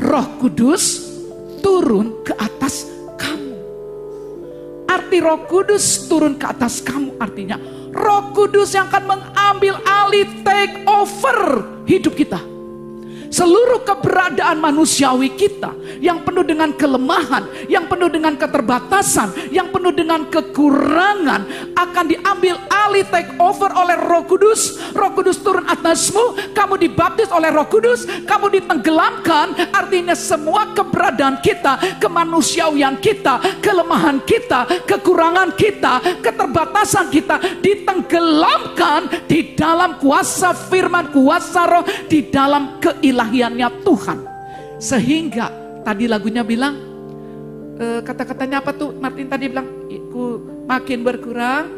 roh 0.00 0.26
kudus 0.40 1.12
turun 1.60 2.24
ke 2.24 2.32
atas 2.32 2.88
kamu. 3.20 3.56
Arti 4.88 5.18
roh 5.20 5.44
kudus 5.44 6.08
turun 6.08 6.40
ke 6.40 6.48
atas 6.48 6.80
kamu 6.80 7.20
artinya 7.20 7.60
roh 7.92 8.32
kudus 8.32 8.72
yang 8.72 8.88
akan 8.88 9.04
mengambil 9.18 9.76
alih 9.84 10.24
take 10.40 10.80
over 10.88 11.68
hidup 11.84 12.16
kita. 12.16 12.40
Seluruh 13.30 13.86
keberadaan 13.86 14.58
manusiawi 14.58 15.38
kita 15.38 15.70
yang 16.02 16.26
penuh 16.26 16.42
dengan 16.42 16.74
kelemahan, 16.74 17.46
yang 17.70 17.86
penuh 17.86 18.10
dengan 18.10 18.34
keterbatasan, 18.34 19.54
yang 19.54 19.70
penuh 19.70 19.94
dengan 19.94 20.26
kekurangan 20.26 21.72
akan 21.78 22.04
diambil 22.10 22.58
alih 22.66 23.06
take 23.06 23.30
over 23.38 23.70
oleh 23.70 23.94
Roh 24.02 24.26
Kudus. 24.26 24.82
Roh 24.98 25.14
Kudus 25.14 25.38
turun 25.46 25.62
atasmu, 25.62 26.50
kamu 26.50 26.74
dibaptis 26.82 27.30
oleh 27.30 27.54
Roh 27.54 27.70
Kudus, 27.70 28.02
kamu 28.26 28.50
ditenggelamkan. 28.50 29.54
Artinya 29.70 30.18
semua 30.18 30.74
keberadaan 30.74 31.38
kita, 31.38 32.02
kemanusiawian 32.02 32.98
kita, 32.98 33.62
kelemahan 33.62 34.18
kita, 34.26 34.66
kekurangan 34.90 35.54
kita, 35.54 36.02
keterbatasan 36.18 37.06
kita 37.14 37.38
ditenggelamkan 37.62 39.06
di 39.30 39.54
dalam 39.54 40.02
kuasa 40.02 40.50
firman, 40.50 41.14
kuasa 41.14 41.62
roh, 41.70 41.86
di 42.10 42.26
dalam 42.26 42.82
keilahiannya 43.20 43.68
Tuhan. 43.84 44.18
Sehingga 44.80 45.52
tadi 45.84 46.08
lagunya 46.08 46.40
bilang, 46.40 46.80
e, 47.76 48.00
kata-katanya 48.00 48.64
apa 48.64 48.72
tuh? 48.72 48.96
Martin 48.96 49.28
tadi 49.28 49.52
bilang, 49.52 49.68
ku 50.08 50.40
makin 50.64 51.04
berkurang, 51.04 51.68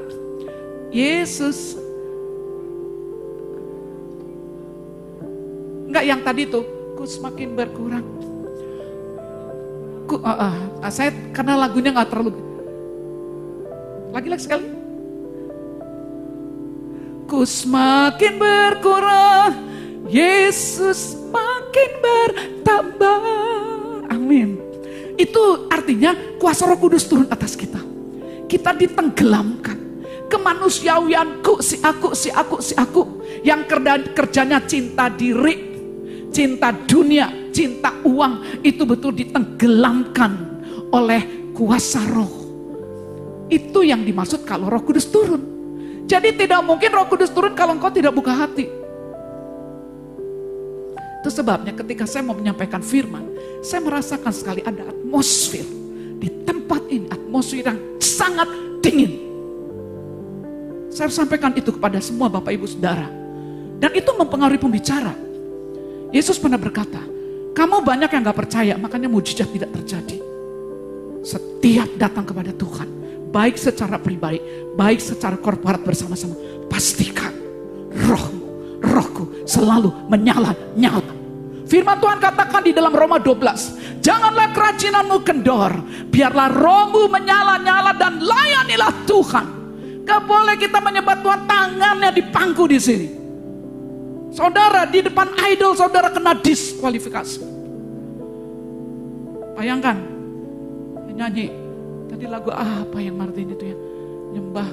Yesus. 0.94 1.74
Enggak 5.90 6.04
yang 6.06 6.20
tadi 6.22 6.46
tuh, 6.46 6.62
ku 6.94 7.02
semakin 7.02 7.58
berkurang. 7.58 8.06
Ku, 10.06 10.18
uh, 10.18 10.30
uh, 10.82 10.90
saya 10.92 11.10
karena 11.34 11.58
lagunya 11.58 11.90
nggak 11.90 12.10
terlalu. 12.10 12.32
Lagi-lagi 14.12 14.44
sekali. 14.44 14.66
Ku 17.26 17.48
semakin 17.48 18.32
berkurang, 18.36 19.71
Yesus 20.08 21.14
makin 21.30 21.90
bertambah. 22.02 23.20
Amin. 24.10 24.58
Itu 25.14 25.70
artinya 25.70 26.16
kuasa 26.40 26.66
roh 26.66 26.78
kudus 26.80 27.06
turun 27.06 27.28
atas 27.30 27.54
kita. 27.54 27.78
Kita 28.50 28.74
ditenggelamkan. 28.74 29.78
Kemanusiawianku, 30.26 31.60
si 31.60 31.76
aku, 31.84 32.16
si 32.16 32.32
aku, 32.32 32.56
si 32.64 32.72
aku. 32.72 33.22
Yang 33.44 33.68
kerja, 33.68 33.92
kerjanya 34.16 34.58
cinta 34.64 35.12
diri, 35.12 35.54
cinta 36.32 36.72
dunia, 36.72 37.52
cinta 37.52 37.92
uang. 38.02 38.64
Itu 38.64 38.88
betul 38.88 39.12
ditenggelamkan 39.12 40.32
oleh 40.90 41.52
kuasa 41.52 42.00
roh. 42.10 42.32
Itu 43.52 43.84
yang 43.84 44.02
dimaksud 44.08 44.48
kalau 44.48 44.72
roh 44.72 44.80
kudus 44.80 45.12
turun. 45.12 45.44
Jadi 46.08 46.34
tidak 46.34 46.64
mungkin 46.64 46.90
roh 46.90 47.06
kudus 47.06 47.28
turun 47.28 47.52
kalau 47.52 47.76
engkau 47.76 47.92
tidak 47.92 48.16
buka 48.16 48.32
hati. 48.32 48.81
Itu 51.22 51.30
sebabnya 51.30 51.70
ketika 51.70 52.02
saya 52.02 52.26
mau 52.26 52.34
menyampaikan 52.34 52.82
firman, 52.82 53.30
saya 53.62 53.78
merasakan 53.78 54.34
sekali 54.34 54.58
ada 54.66 54.90
atmosfer 54.90 55.62
di 56.18 56.26
tempat 56.42 56.82
ini, 56.90 57.06
atmosfer 57.06 57.62
yang 57.62 57.78
sangat 58.02 58.50
dingin. 58.82 59.22
Saya 60.90 61.06
sampaikan 61.14 61.54
itu 61.54 61.70
kepada 61.70 62.02
semua 62.02 62.26
Bapak 62.26 62.50
Ibu 62.58 62.66
Saudara. 62.66 63.06
Dan 63.78 63.94
itu 63.94 64.10
mempengaruhi 64.10 64.58
pembicara. 64.58 65.14
Yesus 66.10 66.42
pernah 66.42 66.58
berkata, 66.58 66.98
kamu 67.54 67.86
banyak 67.86 68.10
yang 68.10 68.26
gak 68.26 68.38
percaya, 68.42 68.74
makanya 68.74 69.06
mujizat 69.06 69.46
tidak 69.46 69.70
terjadi. 69.78 70.18
Setiap 71.22 71.86
datang 72.02 72.26
kepada 72.26 72.50
Tuhan, 72.50 72.90
baik 73.30 73.54
secara 73.62 73.94
pribadi, 74.02 74.42
baik 74.74 74.98
secara 74.98 75.38
korporat 75.38 75.86
bersama-sama, 75.86 76.34
pastikan 76.66 77.30
rohmu, 77.94 78.41
rohku 78.82 79.46
selalu 79.46 80.10
menyala-nyala. 80.10 81.14
Firman 81.70 81.96
Tuhan 82.02 82.18
katakan 82.20 82.60
di 82.66 82.76
dalam 82.76 82.92
Roma 82.92 83.16
12, 83.16 84.02
janganlah 84.04 84.52
kerajinanmu 84.52 85.24
kendor, 85.24 85.72
biarlah 86.12 86.52
rohmu 86.52 87.08
menyala-nyala 87.08 87.96
dan 87.96 88.20
layanilah 88.20 88.92
Tuhan. 89.08 89.46
Gak 90.02 90.20
boleh 90.26 90.58
kita 90.58 90.82
menyebut 90.82 91.22
Tuhan 91.22 91.46
tangannya 91.46 92.10
di 92.12 92.22
pangku 92.28 92.66
di 92.68 92.78
sini. 92.82 93.08
Saudara 94.34 94.84
di 94.84 95.00
depan 95.00 95.32
idol 95.48 95.72
saudara 95.78 96.10
kena 96.10 96.36
diskualifikasi. 96.36 97.40
Bayangkan, 99.56 99.96
nyanyi 101.12 101.52
tadi 102.08 102.24
lagu 102.26 102.50
apa 102.50 102.98
yang 102.98 103.20
Martin 103.20 103.52
itu 103.52 103.64
ya 103.70 103.76
nyembah 104.32 104.68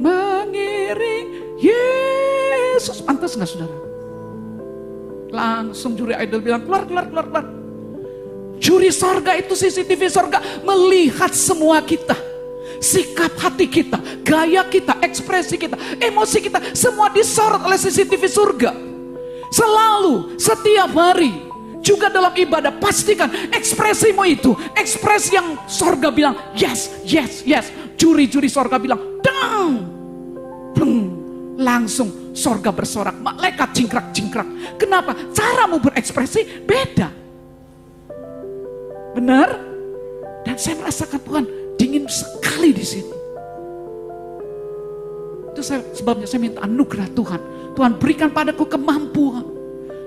mengiring 0.00 1.56
Yesus 1.60 3.04
pantas 3.04 3.36
nggak 3.36 3.48
saudara? 3.48 3.76
Langsung 5.30 5.94
juri 5.94 6.16
idol 6.16 6.40
bilang 6.40 6.64
keluar 6.64 6.88
keluar 6.88 7.06
keluar 7.06 7.26
keluar. 7.28 7.46
Juri 8.60 8.92
sorga 8.92 9.36
itu 9.36 9.56
CCTV 9.56 10.02
sorga 10.08 10.40
melihat 10.64 11.32
semua 11.32 11.80
kita. 11.84 12.16
Sikap 12.80 13.36
hati 13.36 13.68
kita, 13.68 14.00
gaya 14.24 14.64
kita, 14.64 14.96
ekspresi 15.04 15.60
kita, 15.60 15.76
emosi 16.00 16.38
kita, 16.40 16.72
semua 16.72 17.12
disorot 17.12 17.60
oleh 17.60 17.76
CCTV 17.76 18.24
surga. 18.24 18.72
Selalu, 19.52 20.40
setiap 20.40 20.88
hari, 20.96 21.50
juga 21.84 22.12
dalam 22.12 22.32
ibadah 22.36 22.76
pastikan 22.76 23.28
ekspresimu 23.52 24.22
itu 24.28 24.52
ekspresi 24.76 25.36
yang 25.36 25.56
sorga 25.64 26.12
bilang 26.12 26.36
yes 26.52 26.92
yes 27.08 27.40
yes 27.48 27.72
juri-juri 27.96 28.52
sorga 28.52 28.76
bilang 28.76 29.20
dang 29.24 29.89
Bleng. 30.74 31.18
langsung 31.60 32.32
sorga 32.32 32.72
bersorak 32.72 33.20
malaikat 33.20 33.68
cingkrak-cingkrak 33.76 34.78
kenapa 34.80 35.12
caramu 35.36 35.76
berekspresi 35.76 36.64
beda 36.64 37.12
benar 39.12 39.60
dan 40.46 40.56
saya 40.56 40.80
merasakan 40.80 41.20
Tuhan 41.20 41.44
dingin 41.76 42.08
sekali 42.08 42.72
di 42.72 42.84
sini 42.86 43.14
itu 45.52 45.60
saya, 45.60 45.84
sebabnya 45.92 46.24
saya 46.24 46.40
minta 46.40 46.64
anugerah 46.64 47.12
Tuhan 47.12 47.40
Tuhan 47.76 47.92
berikan 48.00 48.32
padaku 48.32 48.64
kemampuan 48.64 49.60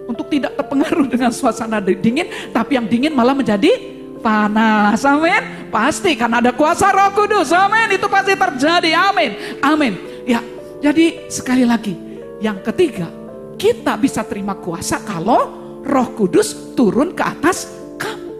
untuk 0.07 0.27
tidak 0.27 0.59
terpengaruh 0.59 1.07
dengan 1.07 1.31
suasana 1.31 1.79
dingin, 1.79 2.27
tapi 2.51 2.75
yang 2.75 2.87
dingin 2.87 3.15
malah 3.15 3.35
menjadi 3.35 3.71
panas. 4.19 5.03
Amin. 5.03 5.71
Pasti 5.71 6.15
karena 6.15 6.39
ada 6.39 6.51
kuasa 6.55 6.91
Roh 6.91 7.11
Kudus. 7.15 7.51
Amin. 7.51 7.91
Itu 7.91 8.07
pasti 8.07 8.35
terjadi. 8.35 8.91
Amin. 8.95 9.59
Amin. 9.63 9.93
Ya, 10.23 10.39
jadi 10.83 11.31
sekali 11.31 11.63
lagi, 11.63 11.95
yang 12.43 12.59
ketiga, 12.59 13.07
kita 13.55 13.95
bisa 13.95 14.19
terima 14.27 14.59
kuasa 14.59 14.99
kalau 14.99 15.63
Roh 15.79 16.09
Kudus 16.11 16.75
turun 16.75 17.15
ke 17.15 17.23
atas 17.23 17.71
kamu. 17.95 18.31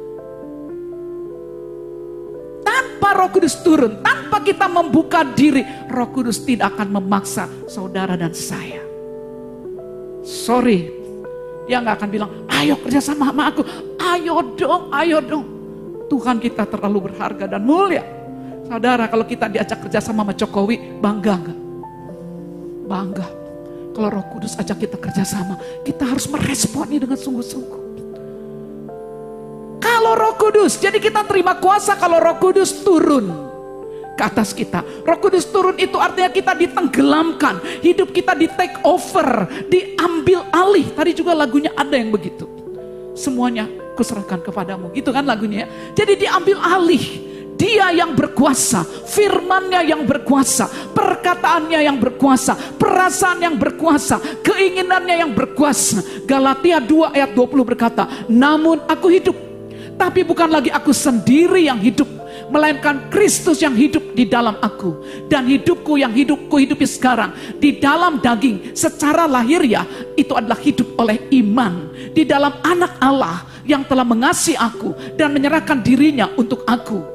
Tanpa 2.68 3.10
Roh 3.16 3.32
Kudus 3.32 3.64
turun, 3.64 4.04
tanpa 4.04 4.44
kita 4.44 4.68
membuka 4.68 5.24
diri, 5.24 5.64
Roh 5.88 6.12
Kudus 6.12 6.44
tidak 6.44 6.76
akan 6.76 7.00
memaksa 7.00 7.48
saudara 7.64 8.20
dan 8.20 8.36
saya. 8.36 8.84
Sorry, 10.28 10.92
dia 11.64 11.80
nggak 11.80 11.96
akan 11.96 12.10
bilang, 12.12 12.32
ayo 12.60 12.76
kerja 12.84 13.00
sama 13.00 13.32
sama 13.32 13.56
aku. 13.56 13.64
Ayo 14.04 14.52
dong, 14.60 14.92
ayo 14.92 15.24
dong. 15.24 15.48
Tuhan 16.12 16.44
kita 16.44 16.68
terlalu 16.68 17.08
berharga 17.08 17.48
dan 17.48 17.64
mulia. 17.64 18.04
Saudara, 18.68 19.08
kalau 19.08 19.24
kita 19.24 19.48
diajak 19.48 19.88
kerja 19.88 20.04
sama 20.04 20.28
sama 20.28 20.36
Jokowi, 20.36 21.00
bangga 21.00 21.36
nggak? 21.40 21.63
Bangga. 22.84 23.28
Kalau 23.94 24.10
roh 24.10 24.26
kudus 24.34 24.58
ajak 24.58 24.90
kita 24.90 24.98
kerja 24.98 25.24
sama, 25.24 25.56
kita 25.86 26.04
harus 26.04 26.26
meresponi 26.26 26.98
dengan 26.98 27.18
sungguh-sungguh. 27.18 27.82
Kalau 29.80 30.14
roh 30.18 30.36
kudus, 30.36 30.82
jadi 30.82 30.98
kita 30.98 31.24
terima 31.30 31.56
kuasa 31.60 31.94
kalau 31.96 32.18
roh 32.18 32.38
kudus 32.42 32.82
turun. 32.82 33.54
ke 34.14 34.24
atas 34.24 34.54
kita. 34.54 34.86
Roh 35.04 35.18
Kudus 35.18 35.50
turun 35.50 35.74
itu 35.82 35.98
artinya 35.98 36.30
kita 36.30 36.54
ditenggelamkan, 36.54 37.60
hidup 37.82 38.14
kita 38.14 38.38
di 38.38 38.46
take 38.46 38.78
over, 38.86 39.50
diambil 39.68 40.46
alih. 40.54 40.86
Tadi 40.94 41.12
juga 41.18 41.34
lagunya 41.34 41.74
ada 41.74 41.98
yang 41.98 42.14
begitu. 42.14 42.46
Semuanya 43.18 43.66
kuserahkan 43.98 44.42
kepadamu. 44.42 44.94
Itu 44.94 45.10
kan 45.10 45.26
lagunya 45.26 45.66
ya. 45.66 45.68
Jadi 45.98 46.26
diambil 46.26 46.58
alih. 46.62 47.33
Dia 47.54 47.94
yang 47.94 48.18
berkuasa, 48.18 48.84
firmannya 48.86 49.86
yang 49.86 50.04
berkuasa, 50.04 50.66
perkataannya 50.92 51.80
yang 51.86 51.98
berkuasa, 52.02 52.58
perasaan 52.76 53.46
yang 53.46 53.56
berkuasa, 53.56 54.20
keinginannya 54.42 55.22
yang 55.22 55.32
berkuasa. 55.32 56.26
Galatia 56.26 56.82
2 56.82 57.14
ayat 57.14 57.32
20 57.32 57.70
berkata, 57.70 58.10
namun 58.30 58.82
aku 58.90 59.08
hidup, 59.14 59.38
tapi 59.96 60.26
bukan 60.26 60.50
lagi 60.50 60.74
aku 60.74 60.90
sendiri 60.90 61.70
yang 61.70 61.78
hidup, 61.78 62.10
melainkan 62.50 63.10
Kristus 63.14 63.62
yang 63.62 63.78
hidup 63.78 64.02
di 64.18 64.26
dalam 64.26 64.58
aku. 64.62 65.06
Dan 65.30 65.46
hidupku 65.46 65.98
yang 65.98 66.14
hidupku 66.14 66.58
hidupi 66.58 66.86
sekarang. 66.90 67.34
Di 67.62 67.78
dalam 67.78 68.22
daging 68.22 68.74
secara 68.78 69.30
lahir 69.30 69.62
ya 69.66 69.86
itu 70.18 70.34
adalah 70.34 70.58
hidup 70.62 70.94
oleh 70.98 71.18
iman. 71.42 71.90
Di 72.14 72.26
dalam 72.26 72.54
anak 72.62 72.98
Allah 73.02 73.46
yang 73.66 73.86
telah 73.86 74.06
mengasihi 74.06 74.58
aku 74.58 74.94
dan 75.16 75.34
menyerahkan 75.34 75.82
dirinya 75.82 76.30
untuk 76.36 76.62
aku 76.68 77.13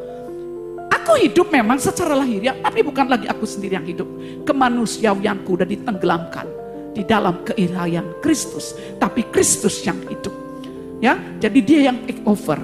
aku 1.09 1.25
hidup 1.25 1.49
memang 1.49 1.81
secara 1.81 2.13
lahir 2.13 2.45
ya 2.45 2.53
tapi 2.61 2.85
bukan 2.85 3.09
lagi 3.09 3.25
aku 3.25 3.49
sendiri 3.49 3.81
yang 3.81 3.89
hidup. 3.89 4.05
Kemanusiawianku 4.45 5.57
udah 5.57 5.65
ditenggelamkan 5.65 6.45
di 6.93 7.01
dalam 7.01 7.41
keilahian 7.49 8.21
Kristus 8.21 8.77
tapi 9.01 9.25
Kristus 9.33 9.81
yang 9.89 9.97
hidup. 10.05 10.37
Ya 11.01 11.17
jadi 11.41 11.59
dia 11.65 11.81
yang 11.89 12.05
take 12.05 12.21
over. 12.29 12.61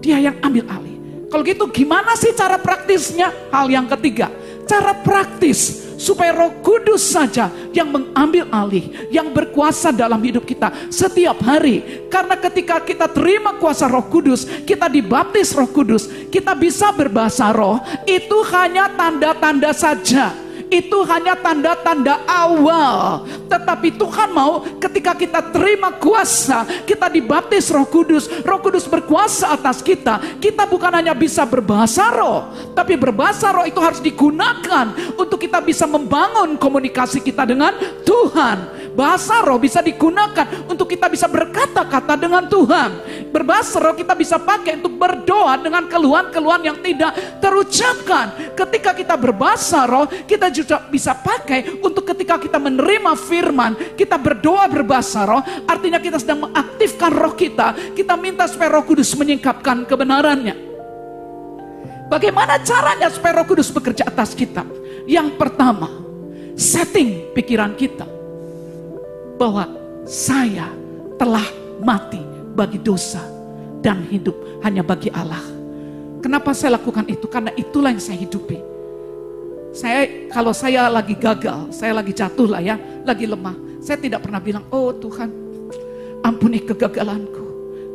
Dia 0.00 0.24
yang 0.24 0.40
ambil 0.40 0.64
alih. 0.72 0.96
Kalau 1.28 1.44
gitu 1.44 1.68
gimana 1.68 2.16
sih 2.16 2.32
cara 2.32 2.56
praktisnya? 2.56 3.28
Hal 3.52 3.68
yang 3.68 3.84
ketiga, 3.92 4.32
cara 4.64 4.96
praktis 4.96 5.83
supaya 5.96 6.34
Roh 6.34 6.60
Kudus 6.60 7.02
saja 7.02 7.50
yang 7.72 7.90
mengambil 7.90 8.48
alih, 8.50 9.08
yang 9.10 9.30
berkuasa 9.30 9.90
dalam 9.90 10.20
hidup 10.22 10.46
kita 10.46 10.70
setiap 10.90 11.40
hari. 11.42 12.06
Karena 12.08 12.38
ketika 12.38 12.82
kita 12.82 13.10
terima 13.10 13.56
kuasa 13.58 13.90
Roh 13.90 14.06
Kudus, 14.06 14.46
kita 14.64 14.86
dibaptis 14.90 15.54
Roh 15.54 15.68
Kudus, 15.68 16.06
kita 16.30 16.54
bisa 16.54 16.90
berbahasa 16.94 17.50
roh, 17.54 17.78
itu 18.04 18.38
hanya 18.50 18.90
tanda-tanda 18.94 19.70
saja 19.74 20.44
itu 20.68 20.98
hanya 21.08 21.36
tanda-tanda 21.38 22.22
awal. 22.28 23.24
Tetapi 23.48 23.96
Tuhan 23.96 24.30
mau 24.32 24.64
ketika 24.80 25.12
kita 25.16 25.40
terima 25.52 25.94
kuasa, 25.94 26.66
kita 26.84 27.08
dibaptis 27.08 27.68
roh 27.72 27.86
kudus, 27.88 28.28
roh 28.42 28.60
kudus 28.60 28.84
berkuasa 28.88 29.54
atas 29.56 29.80
kita. 29.80 30.20
Kita 30.40 30.68
bukan 30.68 30.92
hanya 30.94 31.12
bisa 31.12 31.42
berbahasa 31.48 32.10
roh, 32.12 32.50
tapi 32.72 32.94
berbahasa 32.94 33.50
roh 33.54 33.66
itu 33.66 33.80
harus 33.80 34.00
digunakan 34.00 34.92
untuk 35.18 35.40
kita 35.40 35.60
bisa 35.64 35.88
membangun 35.88 36.56
komunikasi 36.60 37.20
kita 37.20 37.48
dengan 37.48 37.74
Tuhan. 38.04 38.83
Bahasa 38.94 39.42
roh 39.42 39.58
bisa 39.58 39.82
digunakan 39.82 40.46
untuk 40.70 40.86
kita 40.86 41.10
bisa 41.10 41.26
berkata-kata 41.26 42.14
dengan 42.14 42.46
Tuhan. 42.46 42.90
Berbahasa 43.34 43.82
roh 43.82 43.98
kita 43.98 44.14
bisa 44.14 44.38
pakai 44.38 44.78
untuk 44.78 44.94
berdoa 44.94 45.58
dengan 45.58 45.90
keluhan-keluhan 45.90 46.62
yang 46.62 46.78
tidak 46.78 47.10
terucapkan. 47.42 48.54
Ketika 48.54 48.94
kita 48.94 49.18
berbahasa 49.18 49.90
roh, 49.90 50.06
kita 50.06 50.46
juga 50.54 50.86
bisa 50.86 51.10
pakai 51.10 51.82
untuk 51.82 52.06
ketika 52.06 52.38
kita 52.38 52.62
menerima 52.62 53.18
firman, 53.18 53.98
kita 53.98 54.14
berdoa 54.14 54.70
berbahasa 54.70 55.26
roh, 55.26 55.42
artinya 55.66 55.98
kita 55.98 56.22
sedang 56.22 56.46
mengaktifkan 56.46 57.10
roh 57.10 57.34
kita. 57.34 57.74
Kita 57.98 58.14
minta 58.14 58.46
supaya 58.46 58.78
roh 58.78 58.86
kudus 58.86 59.10
menyingkapkan 59.18 59.90
kebenarannya. 59.90 60.54
Bagaimana 62.06 62.62
caranya 62.62 63.10
supaya 63.10 63.42
roh 63.42 63.46
kudus 63.50 63.74
bekerja 63.74 64.06
atas 64.06 64.38
kita? 64.38 64.62
Yang 65.10 65.34
pertama, 65.34 65.90
setting 66.54 67.34
pikiran 67.34 67.74
kita 67.74 68.13
bahwa 69.44 69.68
saya 70.08 70.72
telah 71.20 71.44
mati 71.84 72.24
bagi 72.56 72.80
dosa 72.80 73.20
dan 73.84 74.00
hidup 74.08 74.32
hanya 74.64 74.80
bagi 74.80 75.12
Allah. 75.12 75.44
Kenapa 76.24 76.56
saya 76.56 76.80
lakukan 76.80 77.04
itu? 77.04 77.28
Karena 77.28 77.52
itulah 77.52 77.92
yang 77.92 78.00
saya 78.00 78.16
hidupi. 78.24 78.56
Saya 79.76 80.32
kalau 80.32 80.56
saya 80.56 80.88
lagi 80.88 81.12
gagal, 81.12 81.76
saya 81.76 81.92
lagi 81.92 82.16
jatuh 82.16 82.48
lah 82.48 82.64
ya, 82.64 82.80
lagi 83.04 83.28
lemah. 83.28 83.84
Saya 83.84 84.00
tidak 84.00 84.24
pernah 84.24 84.40
bilang, 84.40 84.64
oh 84.72 84.96
Tuhan, 84.96 85.28
ampuni 86.24 86.64
kegagalanku. 86.64 87.44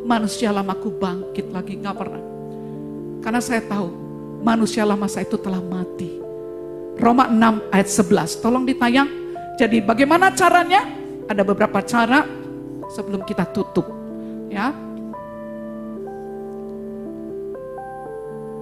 Manusia 0.06 0.54
lamaku 0.54 0.94
bangkit 1.02 1.50
lagi, 1.50 1.74
nggak 1.82 1.96
pernah. 1.98 2.22
Karena 3.26 3.42
saya 3.42 3.66
tahu 3.66 3.90
manusia 4.46 4.86
lama 4.86 5.10
saya 5.10 5.26
itu 5.26 5.34
telah 5.34 5.58
mati. 5.58 6.14
Roma 6.94 7.26
6 7.26 7.74
ayat 7.74 7.88
11, 7.90 8.38
tolong 8.38 8.62
ditayang. 8.62 9.10
Jadi 9.58 9.82
bagaimana 9.82 10.30
caranya? 10.30 10.99
Ada 11.30 11.46
beberapa 11.46 11.78
cara 11.86 12.26
sebelum 12.90 13.22
kita 13.22 13.46
tutup. 13.54 13.86
Ya. 14.50 14.74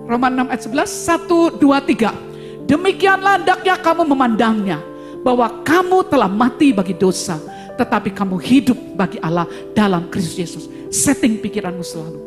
Roma 0.04 0.28
6 0.28 0.52
ayat 0.52 0.62
11, 0.68 1.56
1, 1.56 1.56
2, 1.56 1.96
3. 1.96 2.68
Demikianlah 2.68 3.40
hendaknya 3.40 3.74
kamu 3.80 4.04
memandangnya, 4.04 4.78
bahwa 5.24 5.64
kamu 5.64 6.04
telah 6.12 6.28
mati 6.28 6.76
bagi 6.76 6.92
dosa, 6.92 7.40
tetapi 7.80 8.12
kamu 8.12 8.36
hidup 8.36 8.76
bagi 8.92 9.16
Allah 9.24 9.48
dalam 9.72 10.12
Kristus 10.12 10.36
Yesus. 10.36 10.64
Setting 10.92 11.40
pikiranmu 11.40 11.80
selalu. 11.80 12.20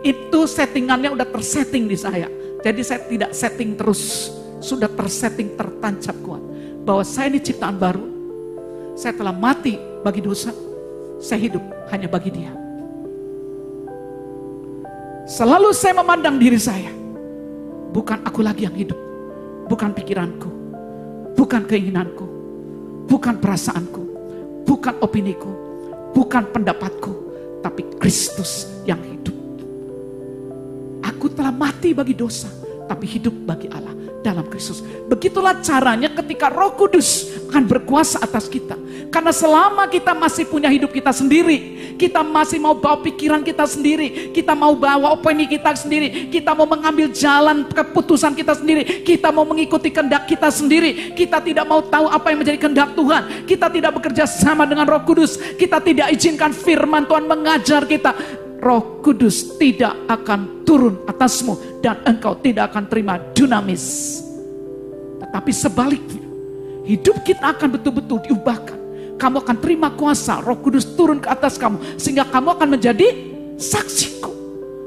Itu 0.00 0.48
settingannya 0.48 1.12
udah 1.12 1.28
tersetting 1.28 1.84
di 1.88 1.96
saya. 1.96 2.28
Jadi 2.64 2.80
saya 2.80 3.04
tidak 3.04 3.30
setting 3.36 3.76
terus, 3.76 4.32
sudah 4.60 4.88
tersetting 4.88 5.52
tertancap 5.56 6.16
kuat. 6.24 6.40
Bahwa 6.84 7.04
saya 7.04 7.32
ini 7.32 7.40
ciptaan 7.40 7.76
baru, 7.76 8.11
saya 8.92 9.16
telah 9.16 9.32
mati 9.32 9.80
bagi 10.04 10.20
dosa, 10.20 10.52
saya 11.22 11.40
hidup 11.40 11.62
hanya 11.88 12.08
bagi 12.10 12.30
dia. 12.32 12.52
Selalu 15.24 15.70
saya 15.72 15.96
memandang 15.96 16.36
diri 16.36 16.58
saya, 16.58 16.90
bukan 17.94 18.20
aku 18.26 18.42
lagi 18.44 18.66
yang 18.68 18.74
hidup, 18.74 18.98
bukan 19.70 19.94
pikiranku, 19.94 20.50
bukan 21.38 21.62
keinginanku, 21.64 22.26
bukan 23.06 23.38
perasaanku, 23.38 24.02
bukan 24.66 24.94
opiniku, 25.00 25.50
bukan 26.12 26.50
pendapatku, 26.50 27.12
tapi 27.62 27.86
Kristus 27.96 28.68
yang 28.84 29.00
hidup. 29.00 29.36
Aku 31.06 31.30
telah 31.30 31.54
mati 31.54 31.94
bagi 31.94 32.18
dosa, 32.18 32.50
tapi 32.90 33.06
hidup 33.06 33.32
bagi 33.46 33.70
Allah 33.70 34.01
dalam 34.22 34.46
Kristus. 34.46 34.80
Begitulah 35.10 35.58
caranya 35.60 36.08
ketika 36.14 36.48
Roh 36.48 36.72
Kudus 36.78 37.34
akan 37.52 37.68
berkuasa 37.68 38.22
atas 38.22 38.48
kita. 38.48 38.78
Karena 39.12 39.28
selama 39.28 39.84
kita 39.92 40.16
masih 40.16 40.48
punya 40.48 40.72
hidup 40.72 40.88
kita 40.88 41.12
sendiri, 41.12 41.92
kita 42.00 42.24
masih 42.24 42.56
mau 42.56 42.72
bawa 42.72 43.04
pikiran 43.04 43.44
kita 43.44 43.68
sendiri, 43.68 44.32
kita 44.32 44.56
mau 44.56 44.72
bawa 44.72 45.12
opini 45.12 45.44
kita 45.44 45.76
sendiri, 45.76 46.32
kita 46.32 46.56
mau 46.56 46.64
mengambil 46.64 47.12
jalan 47.12 47.68
keputusan 47.68 48.32
kita 48.32 48.56
sendiri, 48.56 49.04
kita 49.04 49.28
mau 49.28 49.44
mengikuti 49.44 49.92
kehendak 49.92 50.24
kita 50.24 50.48
sendiri, 50.48 51.12
kita 51.12 51.44
tidak 51.44 51.68
mau 51.68 51.84
tahu 51.84 52.08
apa 52.08 52.32
yang 52.32 52.40
menjadi 52.40 52.56
kehendak 52.56 52.96
Tuhan, 52.96 53.22
kita 53.44 53.66
tidak 53.68 53.92
bekerja 54.00 54.24
sama 54.24 54.64
dengan 54.64 54.88
Roh 54.88 55.04
Kudus, 55.04 55.36
kita 55.60 55.76
tidak 55.84 56.08
izinkan 56.16 56.56
firman 56.56 57.04
Tuhan 57.04 57.28
mengajar 57.28 57.84
kita. 57.84 58.16
Roh 58.62 59.02
Kudus 59.02 59.58
tidak 59.58 60.06
akan 60.06 60.62
turun 60.62 61.02
atasmu 61.10 61.82
dan 61.82 61.98
engkau 62.06 62.38
tidak 62.38 62.70
akan 62.70 62.86
terima 62.86 63.18
dunamis. 63.34 64.22
Tetapi 65.18 65.50
sebaliknya, 65.50 66.22
hidup 66.86 67.26
kita 67.26 67.58
akan 67.58 67.74
betul-betul 67.74 68.22
diubahkan. 68.22 68.78
Kamu 69.18 69.42
akan 69.42 69.56
terima 69.58 69.90
kuasa, 69.90 70.38
Roh 70.46 70.62
Kudus 70.62 70.86
turun 70.94 71.18
ke 71.18 71.26
atas 71.26 71.58
kamu 71.58 71.98
sehingga 71.98 72.22
kamu 72.22 72.54
akan 72.54 72.68
menjadi 72.78 73.06
saksiku. 73.58 74.30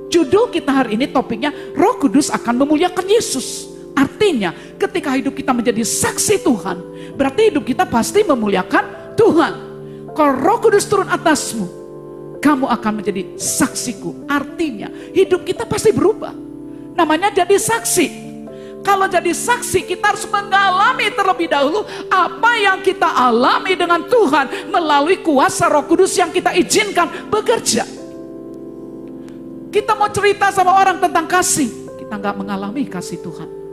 Judul 0.08 0.56
kita 0.56 0.72
hari 0.72 0.96
ini 0.96 1.12
topiknya 1.12 1.52
Roh 1.76 2.00
Kudus 2.00 2.32
akan 2.32 2.64
memuliakan 2.64 3.04
Yesus. 3.12 3.68
Artinya, 3.92 4.56
ketika 4.80 5.12
hidup 5.20 5.36
kita 5.36 5.52
menjadi 5.52 5.84
saksi 5.84 6.48
Tuhan, 6.48 6.80
berarti 7.20 7.52
hidup 7.52 7.68
kita 7.68 7.84
pasti 7.84 8.24
memuliakan 8.24 9.16
Tuhan. 9.20 9.54
Kalau 10.16 10.32
Roh 10.32 10.64
Kudus 10.64 10.88
turun 10.88 11.12
atasmu, 11.12 11.85
kamu 12.46 12.70
akan 12.70 13.02
menjadi 13.02 13.26
saksiku. 13.42 14.30
Artinya 14.30 14.94
hidup 15.18 15.42
kita 15.42 15.66
pasti 15.66 15.90
berubah. 15.90 16.30
Namanya 16.94 17.34
jadi 17.34 17.58
saksi. 17.58 18.24
Kalau 18.86 19.10
jadi 19.10 19.34
saksi 19.34 19.82
kita 19.90 20.14
harus 20.14 20.30
mengalami 20.30 21.10
terlebih 21.10 21.50
dahulu 21.50 21.82
apa 22.06 22.52
yang 22.62 22.86
kita 22.86 23.10
alami 23.10 23.74
dengan 23.74 24.06
Tuhan 24.06 24.70
melalui 24.70 25.26
kuasa 25.26 25.66
roh 25.66 25.90
kudus 25.90 26.14
yang 26.22 26.30
kita 26.30 26.54
izinkan 26.54 27.10
bekerja. 27.34 27.82
Kita 29.74 29.98
mau 29.98 30.14
cerita 30.14 30.54
sama 30.54 30.78
orang 30.78 31.02
tentang 31.02 31.26
kasih. 31.26 31.98
Kita 31.98 32.14
nggak 32.14 32.38
mengalami 32.38 32.86
kasih 32.86 33.26
Tuhan. 33.26 33.65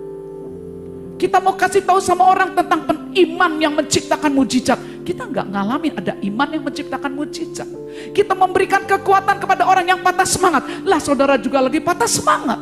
Kita 1.22 1.38
mau 1.38 1.54
kasih 1.54 1.86
tahu 1.86 2.02
sama 2.02 2.26
orang 2.26 2.50
tentang 2.50 2.82
iman 3.14 3.52
yang 3.62 3.78
menciptakan 3.78 4.34
mujizat. 4.34 4.74
Kita 5.06 5.30
nggak 5.30 5.54
ngalamin 5.54 5.94
ada 5.94 6.18
iman 6.18 6.48
yang 6.50 6.66
menciptakan 6.66 7.14
mujizat. 7.14 7.70
Kita 8.10 8.34
memberikan 8.34 8.82
kekuatan 8.82 9.38
kepada 9.38 9.62
orang 9.70 9.86
yang 9.86 10.02
patah 10.02 10.26
semangat. 10.26 10.66
Lah 10.82 10.98
saudara 10.98 11.38
juga 11.38 11.62
lagi 11.62 11.78
patah 11.78 12.10
semangat. 12.10 12.58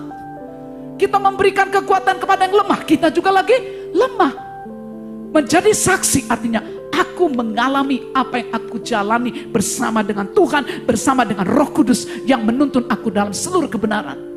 Kita 1.00 1.16
memberikan 1.16 1.72
kekuatan 1.72 2.20
kepada 2.20 2.44
yang 2.44 2.60
lemah, 2.60 2.84
kita 2.84 3.08
juga 3.08 3.32
lagi 3.32 3.56
lemah. 3.96 4.32
Menjadi 5.32 5.72
saksi 5.72 6.28
artinya 6.28 6.60
aku 6.92 7.32
mengalami 7.32 8.12
apa 8.12 8.44
yang 8.44 8.60
aku 8.60 8.84
jalani 8.84 9.48
bersama 9.48 10.04
dengan 10.04 10.28
Tuhan, 10.36 10.84
bersama 10.84 11.24
dengan 11.24 11.48
Roh 11.48 11.72
Kudus 11.72 12.04
yang 12.28 12.44
menuntun 12.44 12.84
aku 12.92 13.08
dalam 13.08 13.32
seluruh 13.32 13.72
kebenaran. 13.72 14.29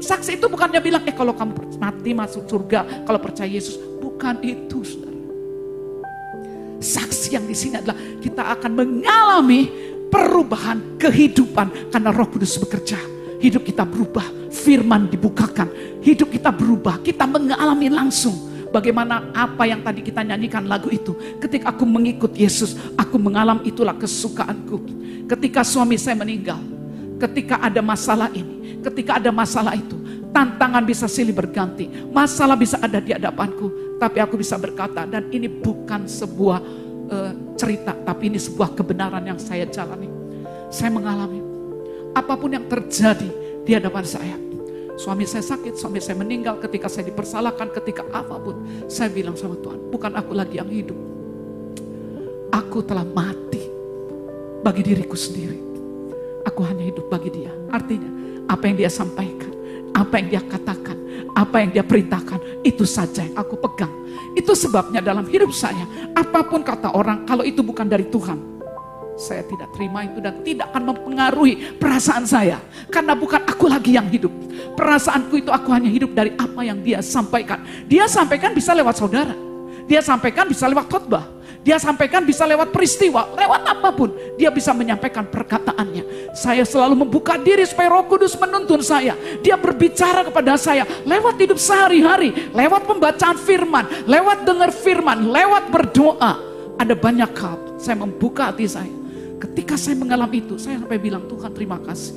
Saksi 0.00 0.40
itu 0.40 0.48
bukannya 0.48 0.80
bilang, 0.80 1.04
eh 1.04 1.12
kalau 1.12 1.36
kamu 1.36 1.76
mati 1.76 2.10
masuk 2.16 2.48
surga, 2.48 3.04
kalau 3.04 3.20
percaya 3.20 3.48
Yesus. 3.48 3.76
Bukan 4.00 4.40
itu, 4.40 4.80
saudara. 4.80 5.12
Saksi 6.80 7.36
yang 7.36 7.44
di 7.44 7.52
sini 7.52 7.76
adalah 7.76 8.00
kita 8.24 8.56
akan 8.56 8.72
mengalami 8.72 9.68
perubahan 10.08 10.96
kehidupan 10.96 11.92
karena 11.92 12.10
Roh 12.10 12.28
Kudus 12.32 12.56
bekerja. 12.56 12.96
Hidup 13.40 13.64
kita 13.64 13.84
berubah, 13.84 14.52
firman 14.52 15.08
dibukakan, 15.08 15.68
hidup 16.04 16.28
kita 16.32 16.52
berubah, 16.52 17.00
kita 17.00 17.24
mengalami 17.24 17.88
langsung 17.88 18.36
bagaimana 18.68 19.34
apa 19.34 19.64
yang 19.64 19.80
tadi 19.80 20.00
kita 20.00 20.24
nyanyikan 20.24 20.64
lagu 20.64 20.88
itu. 20.88 21.12
Ketika 21.40 21.72
aku 21.72 21.84
mengikut 21.84 22.32
Yesus, 22.36 22.76
aku 22.96 23.16
mengalami 23.16 23.68
itulah 23.68 23.96
kesukaanku. 23.96 24.80
Ketika 25.24 25.64
suami 25.64 25.96
saya 25.96 26.16
meninggal, 26.16 26.58
ketika 27.20 27.60
ada 27.60 27.84
masalah 27.84 28.32
ini, 28.32 28.80
ketika 28.80 29.20
ada 29.20 29.28
masalah 29.28 29.76
itu, 29.76 29.96
tantangan 30.32 30.82
bisa 30.82 31.04
silih 31.04 31.36
berganti, 31.36 31.86
masalah 32.08 32.56
bisa 32.56 32.80
ada 32.80 32.98
di 32.98 33.12
hadapanku, 33.12 33.98
tapi 34.00 34.18
aku 34.24 34.40
bisa 34.40 34.56
berkata 34.56 35.04
dan 35.04 35.28
ini 35.28 35.46
bukan 35.46 36.08
sebuah 36.08 36.58
uh, 37.12 37.32
cerita, 37.60 37.92
tapi 37.92 38.32
ini 38.32 38.40
sebuah 38.40 38.72
kebenaran 38.72 39.22
yang 39.28 39.36
saya 39.36 39.68
jalani. 39.68 40.08
Saya 40.72 40.88
mengalami 40.88 41.42
apa 42.16 42.34
pun 42.38 42.50
yang 42.50 42.64
terjadi 42.66 43.28
di 43.66 43.70
hadapan 43.76 44.04
saya. 44.06 44.36
Suami 45.00 45.24
saya 45.24 45.40
sakit, 45.40 45.80
suami 45.80 45.96
saya 45.96 46.20
meninggal 46.20 46.60
ketika 46.60 46.84
saya 46.84 47.08
dipersalahkan, 47.08 47.72
ketika 47.72 48.04
apa 48.12 48.36
pun. 48.36 48.84
Saya 48.84 49.08
bilang 49.08 49.32
sama 49.32 49.56
Tuhan, 49.56 49.88
bukan 49.88 50.12
aku 50.12 50.32
lagi 50.36 50.60
yang 50.60 50.68
hidup. 50.68 50.98
Aku 52.52 52.84
telah 52.84 53.08
mati 53.08 53.64
bagi 54.60 54.84
diriku 54.84 55.16
sendiri. 55.16 55.69
Aku 56.48 56.64
hanya 56.64 56.84
hidup 56.86 57.08
bagi 57.12 57.28
dia. 57.32 57.52
Artinya, 57.68 58.08
apa 58.48 58.64
yang 58.66 58.76
dia 58.80 58.90
sampaikan, 58.90 59.52
apa 59.92 60.14
yang 60.18 60.28
dia 60.32 60.42
katakan, 60.42 60.96
apa 61.36 61.56
yang 61.62 61.70
dia 61.70 61.84
perintahkan, 61.84 62.64
itu 62.64 62.84
saja 62.88 63.22
yang 63.24 63.36
aku 63.36 63.60
pegang. 63.60 63.92
Itu 64.34 64.56
sebabnya 64.56 65.04
dalam 65.04 65.28
hidup 65.28 65.52
saya, 65.52 65.84
apa 66.16 66.46
pun 66.46 66.64
kata 66.64 66.96
orang, 66.96 67.28
kalau 67.28 67.44
itu 67.44 67.60
bukan 67.60 67.86
dari 67.86 68.08
Tuhan, 68.08 68.50
saya 69.20 69.44
tidak 69.44 69.68
terima 69.76 70.00
itu 70.08 70.16
dan 70.16 70.40
tidak 70.40 70.72
akan 70.72 70.96
mempengaruhi 70.96 71.76
perasaan 71.76 72.24
saya. 72.24 72.56
Karena 72.88 73.12
bukan 73.12 73.44
aku 73.44 73.68
lagi 73.68 73.92
yang 73.92 74.08
hidup. 74.08 74.32
Perasaanku 74.80 75.44
itu 75.44 75.52
aku 75.52 75.68
hanya 75.76 75.92
hidup 75.92 76.16
dari 76.16 76.32
apa 76.40 76.64
yang 76.64 76.80
dia 76.80 77.04
sampaikan. 77.04 77.60
Dia 77.84 78.08
sampaikan 78.08 78.56
bisa 78.56 78.72
lewat 78.72 78.96
saudara. 78.96 79.36
Dia 79.84 80.00
sampaikan 80.00 80.48
bisa 80.48 80.64
lewat 80.64 80.88
khotbah. 80.88 81.39
Dia 81.60 81.76
sampaikan 81.76 82.24
bisa 82.24 82.48
lewat 82.48 82.72
peristiwa, 82.72 83.28
lewat 83.36 83.62
apa 83.68 83.92
pun. 83.92 84.10
Dia 84.40 84.48
bisa 84.48 84.72
menyampaikan 84.72 85.28
perkataannya. 85.28 86.32
Saya 86.32 86.64
selalu 86.64 87.04
membuka 87.04 87.36
diri 87.36 87.68
supaya 87.68 87.92
roh 87.92 88.08
kudus 88.08 88.32
menuntun 88.40 88.80
saya. 88.80 89.12
Dia 89.44 89.60
berbicara 89.60 90.24
kepada 90.24 90.56
saya 90.56 90.88
lewat 91.04 91.36
hidup 91.36 91.60
sehari-hari. 91.60 92.52
Lewat 92.56 92.88
pembacaan 92.88 93.36
firman, 93.36 93.84
lewat 94.08 94.48
dengar 94.48 94.72
firman, 94.72 95.28
lewat 95.28 95.68
berdoa. 95.68 96.32
Ada 96.80 96.96
banyak 96.96 97.32
hal, 97.36 97.76
saya 97.76 98.00
membuka 98.00 98.48
hati 98.48 98.64
saya 98.64 99.00
Ketika 99.40 99.80
saya 99.80 99.96
mengalami 99.96 100.44
itu, 100.44 100.60
saya 100.60 100.76
sampai 100.76 101.00
bilang, 101.00 101.24
Tuhan 101.24 101.56
terima 101.56 101.80
kasih. 101.80 102.12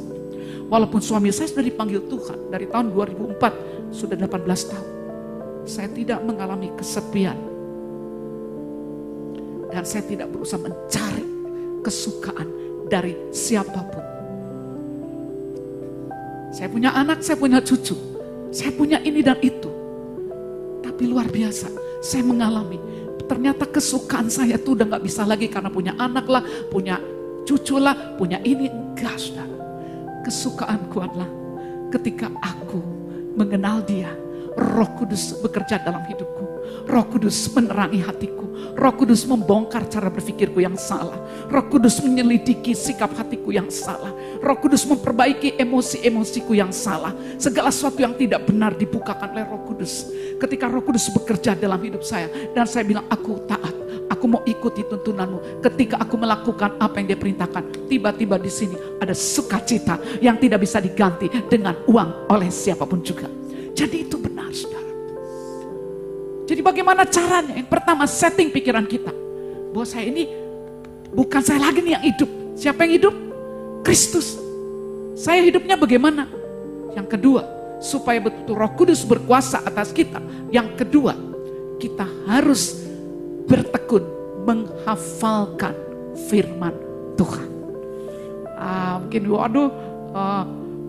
Walaupun 0.68 1.00
suami 1.00 1.32
saya 1.32 1.48
sudah 1.48 1.64
dipanggil 1.64 2.04
Tuhan 2.12 2.52
dari 2.52 2.68
tahun 2.68 2.92
2004, 2.92 3.96
sudah 3.96 4.18
18 4.20 4.44
tahun. 4.44 4.90
Saya 5.64 5.88
tidak 5.96 6.20
mengalami 6.28 6.76
kesepian. 6.76 7.53
Dan 9.74 9.82
saya 9.90 10.06
tidak 10.06 10.30
berusaha 10.30 10.62
mencari 10.62 11.26
kesukaan 11.82 12.48
dari 12.86 13.18
siapa 13.34 13.82
pun. 13.82 14.06
Saya 16.54 16.70
punya 16.70 16.94
anak, 16.94 17.26
saya 17.26 17.42
punya 17.42 17.58
cucu. 17.58 17.98
Saya 18.54 18.70
punya 18.78 19.02
ini 19.02 19.26
dan 19.26 19.42
itu. 19.42 19.74
Tapi 20.86 21.10
luar 21.10 21.26
biasa, 21.26 21.74
saya 22.06 22.22
mengalami 22.22 22.78
ternyata 23.26 23.66
kesukaan 23.66 24.30
saya 24.30 24.60
tuh 24.62 24.78
udah 24.78 24.94
gak 24.94 25.04
bisa 25.10 25.26
lagi 25.26 25.50
karena 25.50 25.72
punya 25.72 25.98
anak 25.98 26.28
lah, 26.30 26.44
punya 26.70 27.02
cucu 27.48 27.82
lah, 27.82 28.14
punya 28.20 28.38
ini. 28.46 28.70
Enggak, 28.70 29.18
saudara. 29.18 29.58
Kesukaanku 30.22 30.98
adalah 31.02 31.30
ketika 31.90 32.30
aku 32.40 32.80
mengenal 33.34 33.82
dia, 33.84 34.14
roh 34.54 34.90
kudus 35.02 35.34
bekerja 35.42 35.82
dalam 35.82 36.06
hidupku. 36.06 36.43
Roh 36.84 37.06
Kudus 37.08 37.48
menerangi 37.56 38.04
hatiku. 38.04 38.44
Roh 38.74 38.94
Kudus 38.98 39.24
membongkar 39.24 39.88
cara 39.88 40.12
berpikirku 40.12 40.60
yang 40.60 40.76
salah. 40.76 41.16
Roh 41.48 41.66
Kudus 41.72 42.04
menyelidiki 42.04 42.76
sikap 42.76 43.16
hatiku 43.16 43.56
yang 43.56 43.72
salah. 43.72 44.12
Roh 44.44 44.58
Kudus 44.60 44.84
memperbaiki 44.84 45.56
emosi-emosiku 45.56 46.52
yang 46.52 46.76
salah. 46.76 47.16
Segala 47.40 47.72
sesuatu 47.72 48.04
yang 48.04 48.18
tidak 48.20 48.44
benar 48.50 48.76
dibukakan 48.76 49.32
oleh 49.32 49.46
Roh 49.48 49.64
Kudus. 49.64 50.12
Ketika 50.38 50.68
Roh 50.68 50.84
Kudus 50.84 51.08
bekerja 51.14 51.56
dalam 51.56 51.80
hidup 51.80 52.04
saya 52.04 52.28
dan 52.52 52.68
saya 52.68 52.84
bilang 52.84 53.08
aku 53.08 53.40
taat. 53.48 53.74
Aku 54.12 54.28
mau 54.30 54.44
ikuti 54.46 54.84
tuntunanmu. 54.84 55.64
Ketika 55.64 55.98
aku 55.98 56.20
melakukan 56.20 56.78
apa 56.78 57.02
yang 57.02 57.16
dia 57.16 57.20
perintahkan, 57.20 57.88
tiba-tiba 57.88 58.36
di 58.38 58.52
sini 58.52 58.76
ada 59.00 59.16
sukacita 59.16 59.98
yang 60.20 60.38
tidak 60.38 60.62
bisa 60.62 60.78
diganti 60.84 61.32
dengan 61.48 61.80
uang 61.88 62.30
oleh 62.30 62.52
siapa 62.52 62.84
pun 62.84 63.02
juga. 63.02 63.26
Jadi 63.74 64.06
itu 64.06 64.20
benar, 64.20 64.54
saudara. 64.54 64.83
Jadi 66.44 66.60
bagaimana 66.60 67.08
caranya? 67.08 67.56
Yang 67.56 67.70
pertama 67.72 68.04
setting 68.04 68.52
pikiran 68.52 68.84
kita. 68.84 69.12
Bahwa 69.72 69.88
saya 69.88 70.08
ini 70.12 70.28
bukan 71.12 71.42
saya 71.42 71.64
lagi 71.64 71.80
nih 71.80 71.94
yang 71.96 72.06
hidup. 72.14 72.30
Siapa 72.60 72.80
yang 72.86 72.94
hidup? 73.00 73.16
Kristus. 73.84 74.40
Saya 75.14 75.44
hidupnya 75.44 75.76
bagaimana? 75.80 76.28
Yang 76.94 77.08
kedua, 77.18 77.42
supaya 77.82 78.22
betul 78.22 78.56
roh 78.56 78.72
kudus 78.76 79.04
berkuasa 79.04 79.64
atas 79.66 79.92
kita. 79.92 80.22
Yang 80.54 80.86
kedua, 80.86 81.14
kita 81.82 82.06
harus 82.30 82.80
bertekun 83.48 84.04
menghafalkan 84.44 85.76
firman 86.28 86.76
Tuhan. 87.20 87.50
Ah, 88.56 88.96
mungkin 89.04 89.24
waduh 89.28 89.70
uh, 90.16 90.44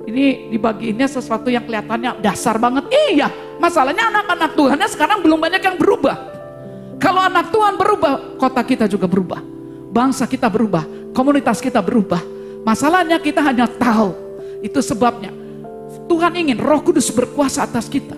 ini 0.05 0.53
dibagiinnya 0.53 1.09
sesuatu 1.09 1.49
yang 1.49 1.65
kelihatannya 1.65 2.21
dasar 2.21 2.61
banget. 2.61 2.85
Iya, 2.93 3.29
masalahnya 3.57 4.13
anak-anak 4.13 4.51
Tuhannya 4.53 4.89
sekarang 4.93 5.19
belum 5.25 5.41
banyak 5.41 5.63
yang 5.65 5.77
berubah. 5.81 6.17
Kalau 7.01 7.21
anak 7.25 7.49
Tuhan 7.49 7.75
berubah, 7.81 8.37
kota 8.37 8.61
kita 8.61 8.85
juga 8.85 9.09
berubah. 9.09 9.41
Bangsa 9.95 10.29
kita 10.29 10.49
berubah, 10.53 10.85
komunitas 11.17 11.61
kita 11.65 11.81
berubah. 11.81 12.21
Masalahnya 12.65 13.17
kita 13.21 13.41
hanya 13.45 13.65
tahu. 13.69 14.13
Itu 14.65 14.81
sebabnya 14.81 15.29
Tuhan 16.09 16.33
ingin 16.37 16.61
roh 16.61 16.81
kudus 16.85 17.09
berkuasa 17.13 17.65
atas 17.65 17.89
kita. 17.89 18.17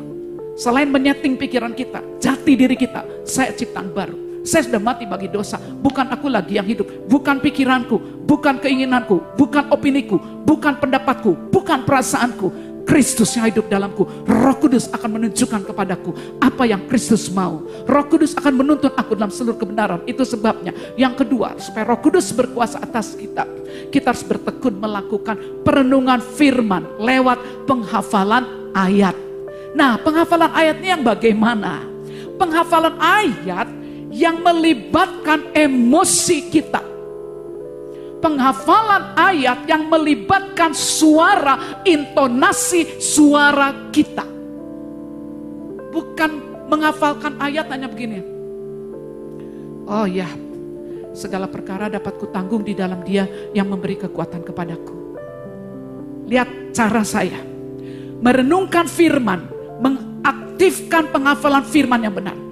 Selain 0.56 0.88
menyeting 0.88 1.36
pikiran 1.36 1.76
kita, 1.76 2.00
jati 2.18 2.56
diri 2.56 2.74
kita, 2.74 3.04
saya 3.28 3.52
ciptaan 3.52 3.92
baru. 3.92 4.25
Saya 4.46 4.62
sudah 4.70 4.78
mati 4.78 5.02
bagi 5.04 5.26
dosa. 5.26 5.58
Bukan 5.58 6.06
aku 6.06 6.30
lagi 6.30 6.54
yang 6.54 6.64
hidup. 6.64 6.86
Bukan 7.10 7.42
pikiranku. 7.42 8.22
Bukan 8.22 8.62
keinginanku. 8.62 9.34
Bukan 9.34 9.74
opiniku. 9.74 10.22
Bukan 10.46 10.78
pendapatku. 10.78 11.50
Bukan 11.50 11.82
perasaanku. 11.82 12.78
Kristus 12.86 13.34
yang 13.34 13.50
hidup 13.50 13.66
dalamku. 13.66 14.06
Roh 14.22 14.56
Kudus 14.62 14.86
akan 14.94 15.18
menunjukkan 15.18 15.66
kepadaku 15.66 16.14
apa 16.38 16.62
yang 16.70 16.86
Kristus 16.86 17.26
mau. 17.26 17.66
Roh 17.82 18.06
Kudus 18.06 18.38
akan 18.38 18.62
menuntun 18.62 18.94
aku 18.94 19.18
dalam 19.18 19.34
seluruh 19.34 19.58
kebenaran. 19.58 20.06
Itu 20.06 20.22
sebabnya. 20.22 20.70
Yang 20.94 21.26
kedua, 21.26 21.58
supaya 21.58 21.82
Roh 21.82 21.98
Kudus 21.98 22.30
berkuasa 22.30 22.78
atas 22.78 23.18
kita. 23.18 23.42
Kita 23.90 24.14
harus 24.14 24.22
bertekun 24.22 24.78
melakukan 24.78 25.66
perenungan 25.66 26.22
firman 26.22 26.86
lewat 27.02 27.66
penghafalan 27.66 28.70
ayat. 28.70 29.18
Nah, 29.74 29.98
penghafalan 29.98 30.54
ayatnya 30.54 30.96
yang 30.96 31.02
bagaimana? 31.02 31.82
Penghafalan 32.38 32.94
ayat 33.02 33.66
yang 34.16 34.40
melibatkan 34.40 35.52
emosi 35.52 36.48
kita. 36.48 36.80
Penghafalan 38.16 39.12
ayat 39.12 39.68
yang 39.68 39.92
melibatkan 39.92 40.72
suara, 40.72 41.84
intonasi 41.84 42.96
suara 42.96 43.92
kita. 43.92 44.24
Bukan 45.92 46.30
menghafalkan 46.72 47.36
ayat 47.36 47.68
hanya 47.68 47.92
begini. 47.92 48.24
Oh 49.86 50.08
ya, 50.08 50.26
segala 51.12 51.46
perkara 51.46 51.92
dapat 51.92 52.16
kutanggung 52.16 52.64
di 52.64 52.72
dalam 52.72 53.04
dia 53.04 53.28
yang 53.52 53.68
memberi 53.68 54.00
kekuatan 54.00 54.42
kepadaku. 54.42 54.96
Lihat 56.26 56.72
cara 56.72 57.04
saya. 57.04 57.38
Merenungkan 58.16 58.88
firman, 58.88 59.44
mengaktifkan 59.78 61.12
penghafalan 61.12 61.62
firman 61.68 62.00
yang 62.00 62.16
benar 62.16 62.45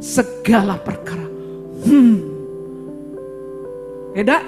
segala 0.00 0.76
perkara. 0.80 1.26
Hmm. 1.86 2.18
Beda? 4.16 4.40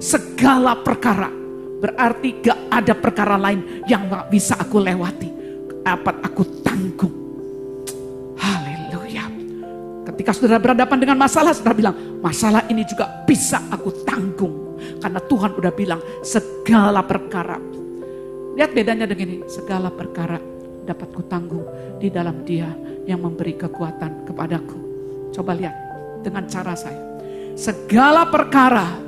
Segala 0.00 0.76
perkara. 0.80 1.28
Berarti 1.80 2.44
gak 2.44 2.60
ada 2.68 2.92
perkara 2.96 3.36
lain 3.40 3.84
yang 3.88 4.08
gak 4.08 4.28
bisa 4.32 4.56
aku 4.56 4.80
lewati. 4.80 5.28
dapat 5.80 6.22
aku 6.22 6.44
tanggung. 6.60 7.14
Haleluya. 8.36 9.26
Ketika 10.06 10.30
saudara 10.36 10.60
berhadapan 10.60 10.98
dengan 11.02 11.16
masalah, 11.18 11.56
saudara 11.56 11.74
bilang, 11.74 11.96
masalah 12.20 12.62
ini 12.68 12.84
juga 12.84 13.08
bisa 13.24 13.58
aku 13.72 14.04
tanggung. 14.04 14.76
Karena 15.00 15.18
Tuhan 15.24 15.50
udah 15.56 15.72
bilang, 15.72 16.00
segala 16.20 17.00
perkara. 17.00 17.56
Lihat 18.54 18.70
bedanya 18.76 19.08
dengan 19.08 19.40
ini, 19.40 19.48
segala 19.48 19.88
perkara 19.88 20.49
dapat 20.90 21.08
ku 21.14 21.22
tanggung 21.30 21.66
di 22.02 22.10
dalam 22.10 22.42
dia 22.42 22.66
yang 23.06 23.22
memberi 23.22 23.54
kekuatan 23.54 24.26
kepadaku. 24.26 24.78
Coba 25.30 25.54
lihat 25.54 25.76
dengan 26.26 26.44
cara 26.50 26.74
saya. 26.74 26.98
Segala 27.54 28.26
perkara 28.26 28.98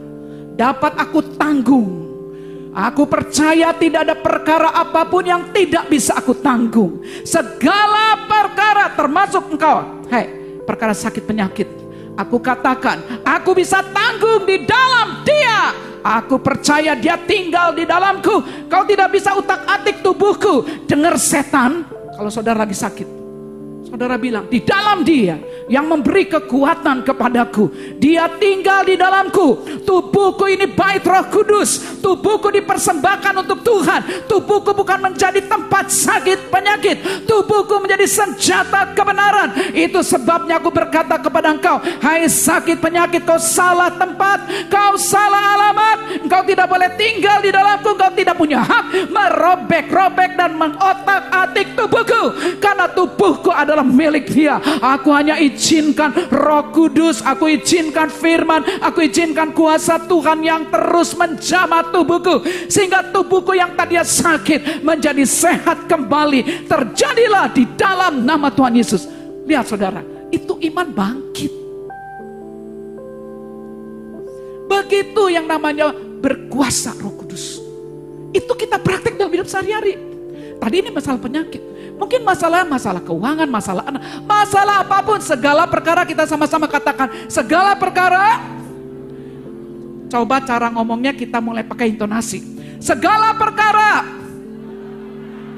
dapat 0.55 0.93
aku 0.99 1.21
tanggung 1.35 2.03
Aku 2.73 3.05
percaya 3.05 3.77
tidak 3.77 4.01
ada 4.09 4.17
perkara 4.17 4.73
apa 4.73 5.05
pun 5.05 5.21
yang 5.21 5.53
tidak 5.53 5.93
bisa 5.93 6.17
aku 6.17 6.33
tanggung. 6.41 7.05
Segala 7.21 8.25
perkara 8.25 8.97
termasuk 8.97 9.45
engkau. 9.53 10.09
Hei, 10.09 10.57
perkara 10.65 10.97
sakit 10.97 11.21
penyakit. 11.21 11.69
Aku 12.19 12.43
katakan, 12.43 13.25
aku 13.25 13.57
bisa 13.57 13.81
tanggung 13.95 14.45
di 14.45 14.69
dalam 14.69 15.25
dia. 15.25 15.73
Aku 16.03 16.43
percaya 16.43 16.99
dia 16.99 17.15
tinggal 17.17 17.73
di 17.73 17.87
dalamku. 17.87 18.67
Kau 18.67 18.83
tidak 18.85 19.15
bisa 19.15 19.39
utak-atik 19.39 20.03
tubuhku. 20.03 20.67
Dengar 20.85 21.15
setan, 21.17 21.87
kalau 22.13 22.29
saudara 22.29 22.67
lagi 22.67 22.75
sakit. 22.75 23.22
Saudara 23.83 24.15
bilang, 24.15 24.47
di 24.47 24.63
dalam 24.63 25.03
dia 25.03 25.37
yang 25.73 25.89
memberi 25.89 26.29
kekuatan 26.29 27.01
kepadaku. 27.01 27.97
Dia 27.97 28.29
tinggal 28.37 28.85
di 28.85 29.01
dalamku. 29.01 29.81
Tubuhku 29.89 30.45
ini 30.53 30.69
bait 30.69 31.01
roh 31.01 31.25
kudus. 31.33 32.01
Tubuhku 32.05 32.53
dipersembahkan 32.53 33.35
untuk 33.41 33.65
Tuhan. 33.65 34.29
Tubuhku 34.29 34.77
bukan 34.77 35.01
menjadi 35.01 35.41
tempat 35.49 35.89
sakit 35.89 36.53
penyakit. 36.53 37.25
Tubuhku 37.25 37.81
menjadi 37.81 38.05
senjata 38.05 38.93
kebenaran. 38.93 39.73
Itu 39.73 40.05
sebabnya 40.05 40.61
aku 40.61 40.69
berkata 40.69 41.17
kepada 41.17 41.57
engkau. 41.57 41.81
Hai 42.05 42.29
sakit 42.29 42.77
penyakit 42.77 43.25
kau 43.25 43.41
salah 43.41 43.97
tempat. 43.97 44.69
Kau 44.69 45.01
salah 45.01 45.57
alamat. 45.57 46.21
Engkau 46.21 46.45
tidak 46.45 46.69
boleh 46.69 46.93
tinggal 47.01 47.41
di 47.41 47.49
dalamku. 47.49 47.97
Engkau 47.97 48.13
tidak 48.13 48.37
punya 48.37 48.61
hak 48.61 49.09
merobek-robek 49.09 50.37
dan 50.37 50.53
mengotak 50.53 51.33
atik 51.33 51.73
tubuhku. 51.73 52.37
Karena 52.61 52.93
tubuhku 52.93 53.49
adalah 53.49 53.72
adalah 53.73 53.89
milik 53.89 54.29
dia. 54.29 54.61
Aku 54.79 55.09
hanya 55.17 55.41
izinkan 55.41 56.13
roh 56.29 56.69
kudus, 56.69 57.25
aku 57.25 57.49
izinkan 57.49 58.13
firman, 58.13 58.61
aku 58.85 59.09
izinkan 59.09 59.57
kuasa 59.57 59.97
Tuhan 60.05 60.45
yang 60.45 60.69
terus 60.69 61.17
menjamah 61.17 61.89
tubuhku. 61.89 62.45
Sehingga 62.69 63.09
tubuhku 63.09 63.57
yang 63.57 63.73
tadinya 63.73 64.05
sakit 64.05 64.85
menjadi 64.85 65.25
sehat 65.25 65.89
kembali. 65.89 66.69
Terjadilah 66.69 67.49
di 67.57 67.65
dalam 67.75 68.23
nama 68.23 68.53
Tuhan 68.53 68.77
Yesus. 68.77 69.09
Lihat 69.49 69.67
saudara, 69.67 70.05
itu 70.29 70.61
iman 70.69 70.89
bangkit. 70.93 71.53
Begitu 74.69 75.23
yang 75.33 75.49
namanya 75.49 75.93
berkuasa 75.97 76.93
roh 77.01 77.13
kudus. 77.17 77.61
Itu 78.33 78.53
kita 78.57 78.81
praktek 78.81 79.21
dalam 79.21 79.33
hidup 79.33 79.49
sehari-hari. 79.49 79.97
Tadi 80.57 80.75
ini 80.79 80.89
masalah 80.95 81.21
penyakit. 81.21 81.72
Mungkin 81.97 82.21
masalah 82.27 82.67
masalah 82.67 83.03
keuangan, 83.03 83.49
masalah 83.49 83.85
anak, 83.89 84.03
masalah 84.27 84.85
apa 84.85 84.99
pun, 85.07 85.19
segala 85.23 85.65
perkara 85.65 86.03
kita 86.05 86.27
sama-sama 86.27 86.67
katakan, 86.67 87.31
segala 87.31 87.73
perkara. 87.79 88.43
Coba 90.13 90.45
cara 90.45 90.69
ngomongnya 90.69 91.17
kita 91.17 91.41
mulai 91.41 91.65
pakai 91.65 91.97
intonasi. 91.97 92.45
Segala 92.83 93.33
perkara. 93.33 94.05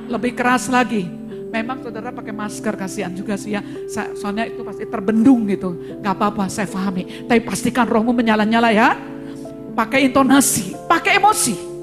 Lebih 0.06 0.30
keras 0.38 0.70
lagi. 0.70 1.10
Memang 1.50 1.82
saudara 1.82 2.14
pakai 2.14 2.30
masker 2.30 2.74
kasihan 2.78 3.10
juga 3.10 3.34
sih 3.34 3.58
ya. 3.58 3.62
Soalnya 4.14 4.46
itu 4.46 4.62
pasti 4.62 4.86
terbendung 4.86 5.42
gitu. 5.50 5.98
Gak 5.98 6.14
apa-apa 6.14 6.46
saya 6.46 6.70
pahami. 6.70 7.26
Tapi 7.26 7.42
pastikan 7.42 7.82
rohmu 7.90 8.14
menyala-nyala 8.14 8.70
ya. 8.70 8.94
Pakai 9.74 10.06
intonasi, 10.06 10.78
pakai 10.86 11.18
emosi. 11.18 11.73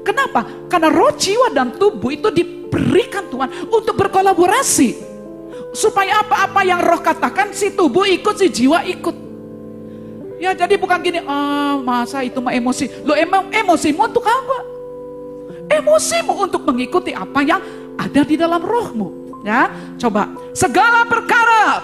Kenapa? 0.00 0.46
Karena 0.66 0.88
roh, 0.88 1.12
jiwa, 1.12 1.52
dan 1.52 1.76
tubuh 1.76 2.10
itu 2.12 2.28
di 2.32 2.60
diberikan 2.70 3.26
Tuhan 3.26 3.50
untuk 3.66 3.98
berkolaborasi. 3.98 5.10
Supaya 5.74 6.22
apa-apa 6.22 6.62
yang 6.62 6.78
roh 6.78 7.02
katakan 7.02 7.50
si 7.50 7.74
tubuh 7.74 8.06
ikut, 8.06 8.38
si 8.38 8.46
jiwa 8.46 8.86
ikut. 8.86 9.16
Ya 10.38 10.54
jadi 10.54 10.78
bukan 10.78 11.02
gini, 11.02 11.18
oh, 11.26 11.82
masa 11.82 12.22
itu 12.22 12.38
mah 12.38 12.54
emosi. 12.54 13.02
Lo 13.02 13.18
emang 13.18 13.50
emosimu 13.50 14.06
untuk 14.06 14.24
apa? 14.24 14.58
Emosimu 15.68 16.32
untuk 16.46 16.62
mengikuti 16.64 17.10
apa 17.12 17.42
yang 17.42 17.60
ada 17.98 18.22
di 18.22 18.38
dalam 18.38 18.62
rohmu. 18.62 19.18
Ya, 19.40 19.72
coba 19.96 20.28
segala 20.52 21.06
perkara 21.06 21.80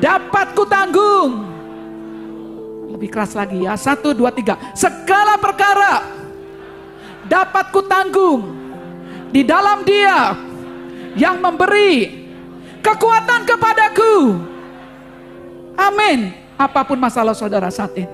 dapat 0.00 0.46
ku 0.56 0.64
tanggung. 0.66 1.48
Lebih 2.90 3.08
keras 3.08 3.32
lagi 3.38 3.62
ya, 3.62 3.78
satu, 3.78 4.10
dua, 4.10 4.34
tiga. 4.34 4.58
Segala 4.74 5.38
perkara 5.38 6.19
dapat 7.30 7.70
ku 7.70 7.86
tanggung 7.86 8.50
di 9.30 9.46
dalam 9.46 9.86
Dia 9.86 10.34
yang 11.14 11.38
memberi 11.38 12.26
kekuatan 12.82 13.46
kepadaku. 13.46 14.14
Amin. 15.78 16.34
Apa 16.58 16.84
pun 16.84 17.00
masalah 17.00 17.32
saudara 17.32 17.72
saat 17.72 17.96
ini, 17.96 18.12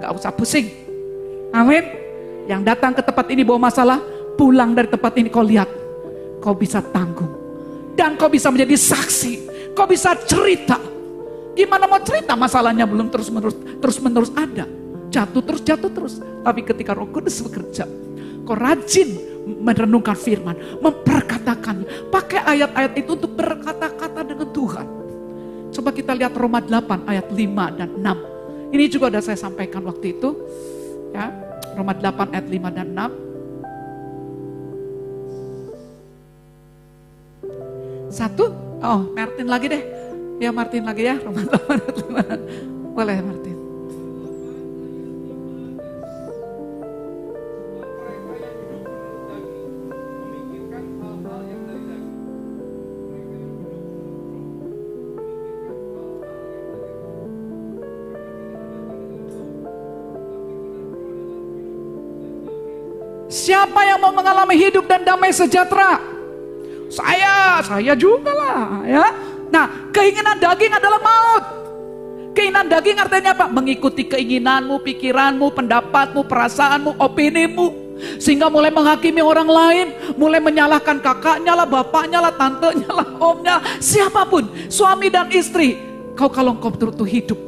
gak 0.00 0.16
usah 0.16 0.32
pusing. 0.32 0.64
Amin. 1.52 1.84
Yang 2.48 2.62
datang 2.72 2.96
ke 2.96 3.04
tempat 3.04 3.26
ini 3.28 3.44
bawa 3.44 3.68
masalah, 3.68 4.00
pulang 4.38 4.72
dari 4.72 4.88
tempat 4.88 5.12
ini 5.20 5.28
kau 5.28 5.44
lihat, 5.44 5.68
kau 6.40 6.56
bisa 6.56 6.80
tanggung 6.80 7.28
dan 7.92 8.16
kau 8.16 8.32
bisa 8.32 8.48
menjadi 8.48 8.76
saksi. 8.76 9.32
Kau 9.72 9.88
bisa 9.88 10.12
cerita. 10.28 10.76
Gimana 11.56 11.88
mau 11.88 12.00
cerita 12.00 12.36
masalahnya 12.36 12.84
belum 12.84 13.08
terus 13.08 13.28
menerus 13.28 13.56
terus 13.80 13.96
menerus 14.00 14.32
ada. 14.32 14.68
Jatuh 15.12 15.44
terus 15.44 15.60
jatuh 15.60 15.92
terus. 15.92 16.16
Tapi 16.18 16.64
ketika 16.64 16.96
Roh 16.96 17.12
Kudus 17.12 17.44
bekerja, 17.44 17.84
kau 18.48 18.56
rajin 18.56 19.12
merenungkan 19.44 20.16
firman, 20.16 20.56
memperkatakan, 20.80 21.84
pakai 22.08 22.40
ayat-ayat 22.56 22.96
itu 22.96 23.12
untuk 23.12 23.36
berkata-kata 23.36 24.24
dengan 24.24 24.48
Tuhan. 24.50 24.88
Coba 25.72 25.88
kita 25.92 26.12
lihat 26.16 26.32
Roma 26.32 26.64
8 26.64 27.04
ayat 27.08 27.28
5 27.28 27.76
dan 27.76 27.90
6. 28.00 28.72
Ini 28.72 28.88
juga 28.88 29.12
sudah 29.12 29.20
saya 29.20 29.36
sampaikan 29.36 29.84
waktu 29.84 30.16
itu. 30.16 30.32
Ya, 31.12 31.28
Roma 31.76 31.92
8 31.92 32.32
ayat 32.32 32.48
5 32.48 32.72
dan 32.72 32.88
6. 32.96 33.12
Satu, 38.12 38.52
oh 38.80 39.00
Martin 39.12 39.48
lagi 39.48 39.68
deh. 39.68 39.82
Ya 40.40 40.52
Martin 40.52 40.84
lagi 40.88 41.04
ya, 41.04 41.20
Roma 41.20 41.44
8 41.44 41.68
ayat 41.68 41.96
5. 42.00 42.96
Boleh 42.96 43.20
Martin. 43.20 43.51
Mengalami 64.12 64.54
hidup 64.54 64.84
dan 64.86 65.02
damai 65.02 65.32
sejahtera? 65.32 65.98
Saya, 66.92 67.64
saya 67.64 67.96
juga 67.96 68.30
lah 68.36 68.84
ya. 68.84 69.04
Nah, 69.48 69.88
keinginan 69.92 70.36
daging 70.36 70.72
adalah 70.76 71.00
maut. 71.00 71.44
Keinginan 72.32 72.68
daging 72.68 72.96
artinya 72.96 73.36
apa? 73.36 73.48
Mengikuti 73.48 74.08
keinginanmu, 74.08 74.80
pikiranmu, 74.80 75.52
pendapatmu, 75.52 76.24
perasaanmu, 76.24 76.96
opinimu. 76.96 77.82
Sehingga 78.18 78.48
mulai 78.48 78.72
menghakimi 78.72 79.22
orang 79.22 79.46
lain, 79.46 79.86
mulai 80.16 80.40
menyalahkan 80.40 80.98
kakaknya 80.98 81.54
lah, 81.54 81.68
bapaknya 81.68 82.18
lah, 82.18 82.34
tantenya 82.34 82.90
lah, 82.90 83.08
omnya, 83.20 83.60
siapa 83.78 84.26
pun, 84.26 84.48
suami 84.66 85.06
dan 85.06 85.30
istri. 85.30 85.78
Kau 86.18 86.28
kalau 86.28 86.58
kau 86.58 86.72
terus 86.74 86.98
hidup 87.08 87.38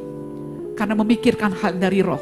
karena 0.79 0.95
memikirkan 0.95 1.51
hal 1.59 1.75
dari 1.75 1.99
roh, 1.99 2.21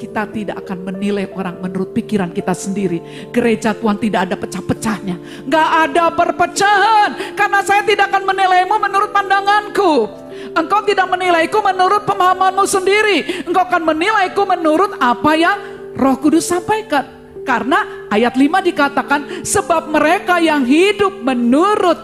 kita 0.00 0.24
tidak 0.32 0.64
akan 0.64 0.88
menilai 0.88 1.28
orang 1.36 1.60
menurut 1.60 1.92
pikiran 1.92 2.32
kita 2.32 2.56
sendiri. 2.56 3.28
Gereja 3.28 3.76
Tuhan 3.76 4.00
tidak 4.00 4.32
ada 4.32 4.36
pecah-pecahnya. 4.40 5.44
Gak 5.44 5.68
ada 5.84 6.08
perpecahan. 6.16 7.36
Karena 7.36 7.60
saya 7.60 7.84
tidak 7.84 8.08
akan 8.08 8.24
menilaimu 8.24 8.80
menurut 8.80 9.12
pandanganku. 9.12 10.08
Engkau 10.56 10.80
tidak 10.88 11.04
menilaiku 11.12 11.60
menurut 11.60 12.08
pemahamanmu 12.08 12.64
sendiri. 12.64 13.44
Engkau 13.44 13.68
akan 13.68 13.82
menilaiku 13.84 14.48
menurut 14.48 14.96
apa 14.96 15.36
yang 15.36 15.56
roh 15.92 16.16
kudus 16.16 16.48
sampaikan. 16.48 17.20
Karena 17.44 18.08
ayat 18.08 18.40
5 18.40 18.68
dikatakan, 18.72 19.44
sebab 19.44 19.92
mereka 19.92 20.40
yang 20.40 20.64
hidup 20.64 21.20
menurut 21.20 21.98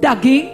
daging, 0.00 0.48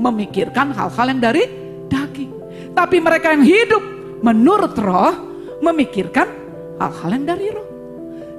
memikirkan 0.00 0.72
hal-hal 0.72 1.06
yang 1.12 1.20
dari 1.20 1.44
daging. 1.88 2.30
Tapi 2.72 2.96
mereka 3.02 3.36
yang 3.36 3.44
hidup 3.44 3.82
menurut 4.20 4.76
roh, 4.78 5.29
memikirkan 5.60 6.28
hal-hal 6.80 7.10
yang 7.12 7.24
dari 7.28 7.48
roh. 7.52 7.68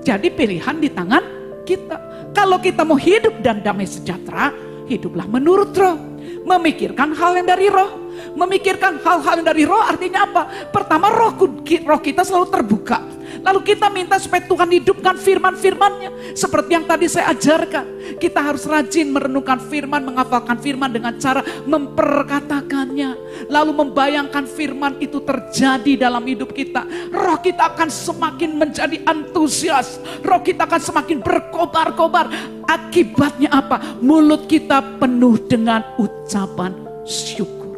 Jadi 0.01 0.28
pilihan 0.34 0.82
di 0.82 0.89
tangan 0.89 1.24
kita. 1.63 1.97
Kalau 2.34 2.57
kita 2.57 2.82
mau 2.82 2.97
hidup 2.97 3.39
dan 3.45 3.61
damai 3.61 3.86
sejahtera, 3.86 4.49
hiduplah 4.89 5.30
menurut 5.30 5.72
roh. 5.78 5.97
Memikirkan 6.41 7.13
hal 7.13 7.38
yang 7.38 7.47
dari 7.47 7.69
roh. 7.69 8.11
Memikirkan 8.34 8.97
hal-hal 9.01 9.41
yang 9.41 9.47
dari 9.47 9.63
roh 9.63 9.82
artinya 9.82 10.26
apa? 10.26 10.41
Pertama 10.74 11.13
roh, 11.13 11.38
roh 11.61 12.01
kita 12.01 12.26
selalu 12.26 12.47
terbuka 12.49 13.20
Lalu 13.42 13.60
kita 13.74 13.89
minta 13.89 14.22
supaya 14.22 14.46
Tuhan 14.46 14.70
hidupkan 14.70 15.18
firman-firmannya. 15.18 16.38
Seperti 16.38 16.78
yang 16.78 16.86
tadi 16.86 17.10
saya 17.10 17.34
ajarkan. 17.34 18.18
Kita 18.22 18.38
harus 18.38 18.70
rajin 18.70 19.10
merenungkan 19.10 19.58
firman, 19.58 20.06
menghafalkan 20.06 20.62
firman 20.62 20.94
dengan 20.94 21.18
cara 21.18 21.42
memperkatakannya. 21.66 23.18
Lalu 23.50 23.72
membayangkan 23.74 24.46
firman 24.46 25.02
itu 25.02 25.18
terjadi 25.26 26.06
dalam 26.06 26.22
hidup 26.30 26.54
kita. 26.54 26.86
Roh 27.10 27.42
kita 27.42 27.74
akan 27.74 27.89
semakin 27.89 28.62
menjadi 28.62 29.02
antusias. 29.10 29.98
Roh 30.22 30.42
kita 30.46 30.70
akan 30.70 30.82
semakin 30.82 31.18
berkobar-kobar. 31.26 32.30
Akibatnya 32.70 33.50
apa? 33.50 33.98
Mulut 34.00 34.46
kita 34.46 35.02
penuh 35.02 35.42
dengan 35.50 35.82
ucapan 35.98 36.78
syukur. 37.10 37.74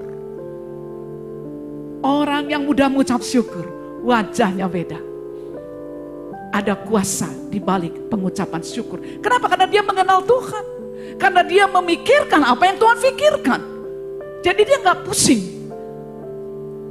Orang 2.03 2.51
yang 2.51 2.68
mudah 2.68 2.91
mengucap 2.91 3.24
syukur, 3.24 3.64
wajahnya 4.03 4.68
beda 4.68 5.12
ada 6.54 6.78
kuasa 6.78 7.26
di 7.49 7.58
balik 7.58 8.14
pengucapan 8.14 8.62
syukur. 8.62 9.01
Kenapa? 9.18 9.49
Karena 9.49 9.66
dia 9.66 9.82
mengenal 9.82 10.22
Tuhan. 10.22 10.66
Karena 11.18 11.41
dia 11.41 11.66
memikirkan 11.66 12.45
apa 12.45 12.70
yang 12.70 12.78
Tuhan 12.78 12.97
pikirkan. 13.01 13.62
Jadi 14.45 14.62
dia 14.62 14.78
nggak 14.86 15.01
pusing. 15.01 15.41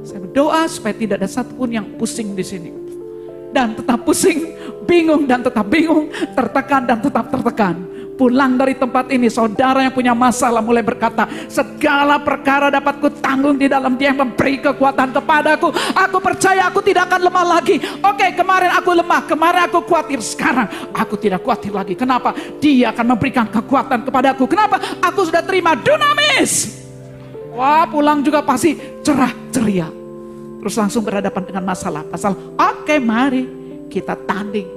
Saya 0.03 0.19
berdoa 0.19 0.67
supaya 0.67 0.91
tidak 0.91 1.23
ada 1.23 1.29
satupun 1.31 1.71
yang 1.71 1.87
pusing 1.95 2.35
di 2.35 2.43
sini. 2.43 2.71
Dan 3.55 3.77
tetap 3.77 4.03
pusing, 4.03 4.51
bingung 4.83 5.23
dan 5.29 5.39
tetap 5.39 5.63
bingung, 5.71 6.11
tertekan 6.35 6.83
dan 6.83 6.99
tetap 6.99 7.31
tertekan 7.31 7.92
pulang 8.13 8.55
dari 8.55 8.77
tempat 8.77 9.09
ini, 9.09 9.27
saudara 9.27 9.81
yang 9.83 9.93
punya 9.93 10.13
masalah 10.13 10.61
mulai 10.61 10.85
berkata, 10.85 11.25
segala 11.49 12.21
perkara 12.21 12.69
dapat 12.69 13.01
ku 13.01 13.09
tanggung 13.09 13.57
di 13.57 13.67
dalam 13.67 13.97
dia 13.97 14.13
yang 14.13 14.29
memberi 14.29 14.61
kekuatan 14.61 15.13
kepadaku. 15.13 15.73
Aku 15.93 16.17
percaya 16.21 16.69
aku 16.69 16.79
tidak 16.81 17.09
akan 17.09 17.21
lemah 17.29 17.45
lagi. 17.59 17.75
Oke, 18.01 18.33
kemarin 18.33 18.71
aku 18.73 18.89
lemah, 18.93 19.21
kemarin 19.25 19.61
aku 19.67 19.79
khawatir. 19.85 20.19
Sekarang 20.21 20.67
aku 20.93 21.17
tidak 21.17 21.41
khawatir 21.41 21.73
lagi. 21.73 21.93
Kenapa? 21.97 22.33
Dia 22.61 22.93
akan 22.93 23.05
memberikan 23.17 23.45
kekuatan 23.49 24.05
kepadaku. 24.07 24.45
Kenapa? 24.49 24.79
Aku 25.01 25.25
sudah 25.27 25.43
terima 25.43 25.73
dunamis. 25.77 26.81
Wah, 27.53 27.85
pulang 27.85 28.25
juga 28.25 28.41
pasti 28.41 28.73
cerah 29.05 29.29
ceria. 29.53 29.85
Terus 30.63 30.75
langsung 30.79 31.05
berhadapan 31.05 31.43
dengan 31.43 31.63
masalah. 31.69 32.01
Pasal, 32.07 32.33
oke 32.55 32.95
mari 32.97 33.45
kita 33.91 34.17
tanding 34.25 34.72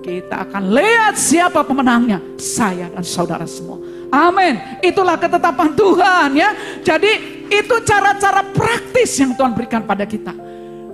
kita 0.00 0.48
akan 0.48 0.72
lihat 0.72 1.14
siapa 1.16 1.60
pemenangnya. 1.60 2.18
Saya 2.40 2.88
dan 2.88 3.04
saudara 3.04 3.44
semua. 3.44 3.78
Amin. 4.10 4.58
Itulah 4.82 5.20
ketetapan 5.20 5.70
Tuhan 5.76 6.28
ya. 6.34 6.50
Jadi 6.82 7.12
itu 7.52 7.74
cara-cara 7.86 8.42
praktis 8.50 9.14
yang 9.20 9.36
Tuhan 9.36 9.52
berikan 9.54 9.84
pada 9.84 10.02
kita. 10.08 10.34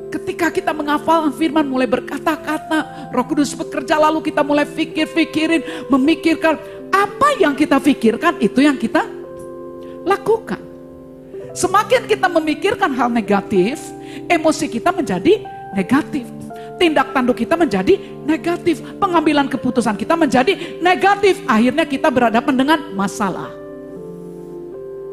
Ketika 0.07 0.49
kita 0.55 0.71
menghafal 0.71 1.29
firman 1.35 1.67
mulai 1.67 1.91
berkata-kata, 1.91 3.11
Roh 3.11 3.27
Kudus 3.27 3.53
bekerja 3.59 3.99
lalu 3.99 4.23
kita 4.23 4.41
mulai 4.47 4.65
pikir-pikirin, 4.65 5.91
memikirkan 5.91 6.57
apa 6.95 7.29
yang 7.43 7.53
kita 7.59 7.83
pikirkan 7.83 8.39
itu 8.39 8.63
yang 8.63 8.79
kita 8.79 9.03
lakukan. 10.07 10.63
Semakin 11.57 12.05
kita 12.07 12.29
memikirkan 12.31 12.93
hal 12.95 13.09
negatif, 13.11 13.81
emosi 14.29 14.69
kita 14.71 14.93
menjadi 14.93 15.43
negatif 15.75 16.36
tindak 16.77 17.13
tanduk 17.13 17.37
kita 17.37 17.57
menjadi 17.57 17.99
negatif. 18.25 18.81
Pengambilan 19.01 19.49
keputusan 19.51 19.97
kita 19.97 20.15
menjadi 20.15 20.79
negatif. 20.81 21.41
Akhirnya 21.49 21.85
kita 21.85 22.09
berhadapan 22.13 22.55
dengan 22.55 22.79
masalah. 22.95 23.51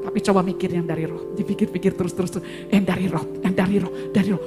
Tapi 0.04 0.20
coba 0.20 0.44
mikir 0.44 0.70
yang 0.70 0.86
dari 0.86 1.08
roh. 1.08 1.34
Dipikir-pikir 1.34 1.96
terus-terus. 1.96 2.38
Yang 2.70 2.84
dari 2.86 3.06
roh, 3.10 3.26
yang 3.42 3.56
dari 3.56 3.76
roh, 3.80 3.92
dari 4.12 4.30
roh. 4.36 4.44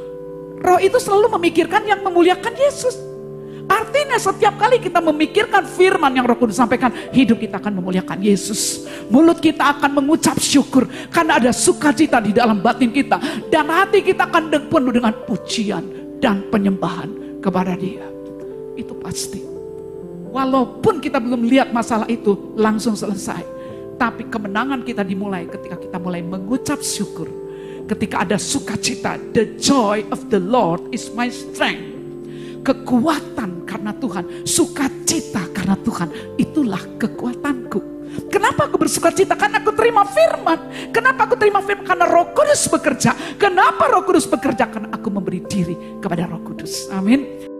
Roh 0.56 0.78
itu 0.80 0.96
selalu 1.00 1.36
memikirkan 1.40 1.84
yang 1.84 2.00
memuliakan 2.04 2.52
Yesus. 2.54 2.96
Artinya 3.66 4.14
setiap 4.14 4.54
kali 4.62 4.78
kita 4.78 5.02
memikirkan 5.02 5.66
firman 5.66 6.14
yang 6.14 6.22
roh 6.22 6.38
kudus 6.38 6.54
sampaikan, 6.54 6.94
hidup 7.10 7.42
kita 7.42 7.58
akan 7.58 7.82
memuliakan 7.82 8.22
Yesus. 8.22 8.86
Mulut 9.10 9.42
kita 9.42 9.74
akan 9.74 9.90
mengucap 9.90 10.38
syukur 10.38 10.86
karena 11.10 11.42
ada 11.42 11.50
sukacita 11.50 12.22
di 12.22 12.30
dalam 12.30 12.62
batin 12.62 12.94
kita. 12.94 13.18
Dan 13.50 13.66
hati 13.66 14.06
kita 14.06 14.30
akan 14.30 14.70
penuh 14.70 14.92
dengan 14.94 15.10
pujian 15.26 16.05
dan 16.20 16.46
penyembahan 16.48 17.40
kepada 17.40 17.76
dia. 17.76 18.04
Itu 18.76 18.96
pasti. 19.00 19.40
Walaupun 20.32 21.00
kita 21.00 21.16
belum 21.16 21.48
lihat 21.48 21.72
masalah 21.72 22.04
itu 22.12 22.54
langsung 22.60 22.92
selesai. 22.92 23.56
Tapi 23.96 24.28
kemenangan 24.28 24.84
kita 24.84 25.00
dimulai 25.00 25.48
ketika 25.48 25.80
kita 25.80 25.96
mulai 25.96 26.20
mengucap 26.20 26.84
syukur. 26.84 27.28
Ketika 27.88 28.26
ada 28.28 28.36
sukacita. 28.36 29.16
The 29.32 29.56
joy 29.56 30.04
of 30.12 30.28
the 30.28 30.36
Lord 30.42 30.92
is 30.92 31.08
my 31.16 31.32
strength. 31.32 31.96
Kekuatan 32.60 33.64
karena 33.64 33.96
Tuhan. 33.96 34.44
Sukacita 34.44 35.48
karena 35.56 35.78
Tuhan. 35.80 36.36
Itulah 36.36 36.82
kekuatanku. 37.00 37.95
Kenapa 38.28 38.68
aku 38.68 38.76
bersuka 38.80 39.10
cita? 39.12 39.34
Karena 39.34 39.60
aku 39.60 39.72
terima 39.72 40.04
firman. 40.04 40.90
Kenapa 40.92 41.28
aku 41.28 41.34
terima 41.36 41.60
firman? 41.64 41.84
Karena 41.84 42.04
roh 42.08 42.32
kudus 42.32 42.68
bekerja. 42.68 43.12
Kenapa 43.36 43.88
roh 43.88 44.04
kudus 44.04 44.28
bekerja? 44.28 44.68
Karena 44.68 44.92
aku 44.92 45.08
memberi 45.08 45.40
diri 45.44 46.00
kepada 46.00 46.28
roh 46.28 46.42
kudus. 46.44 46.88
Amin. 46.92 47.55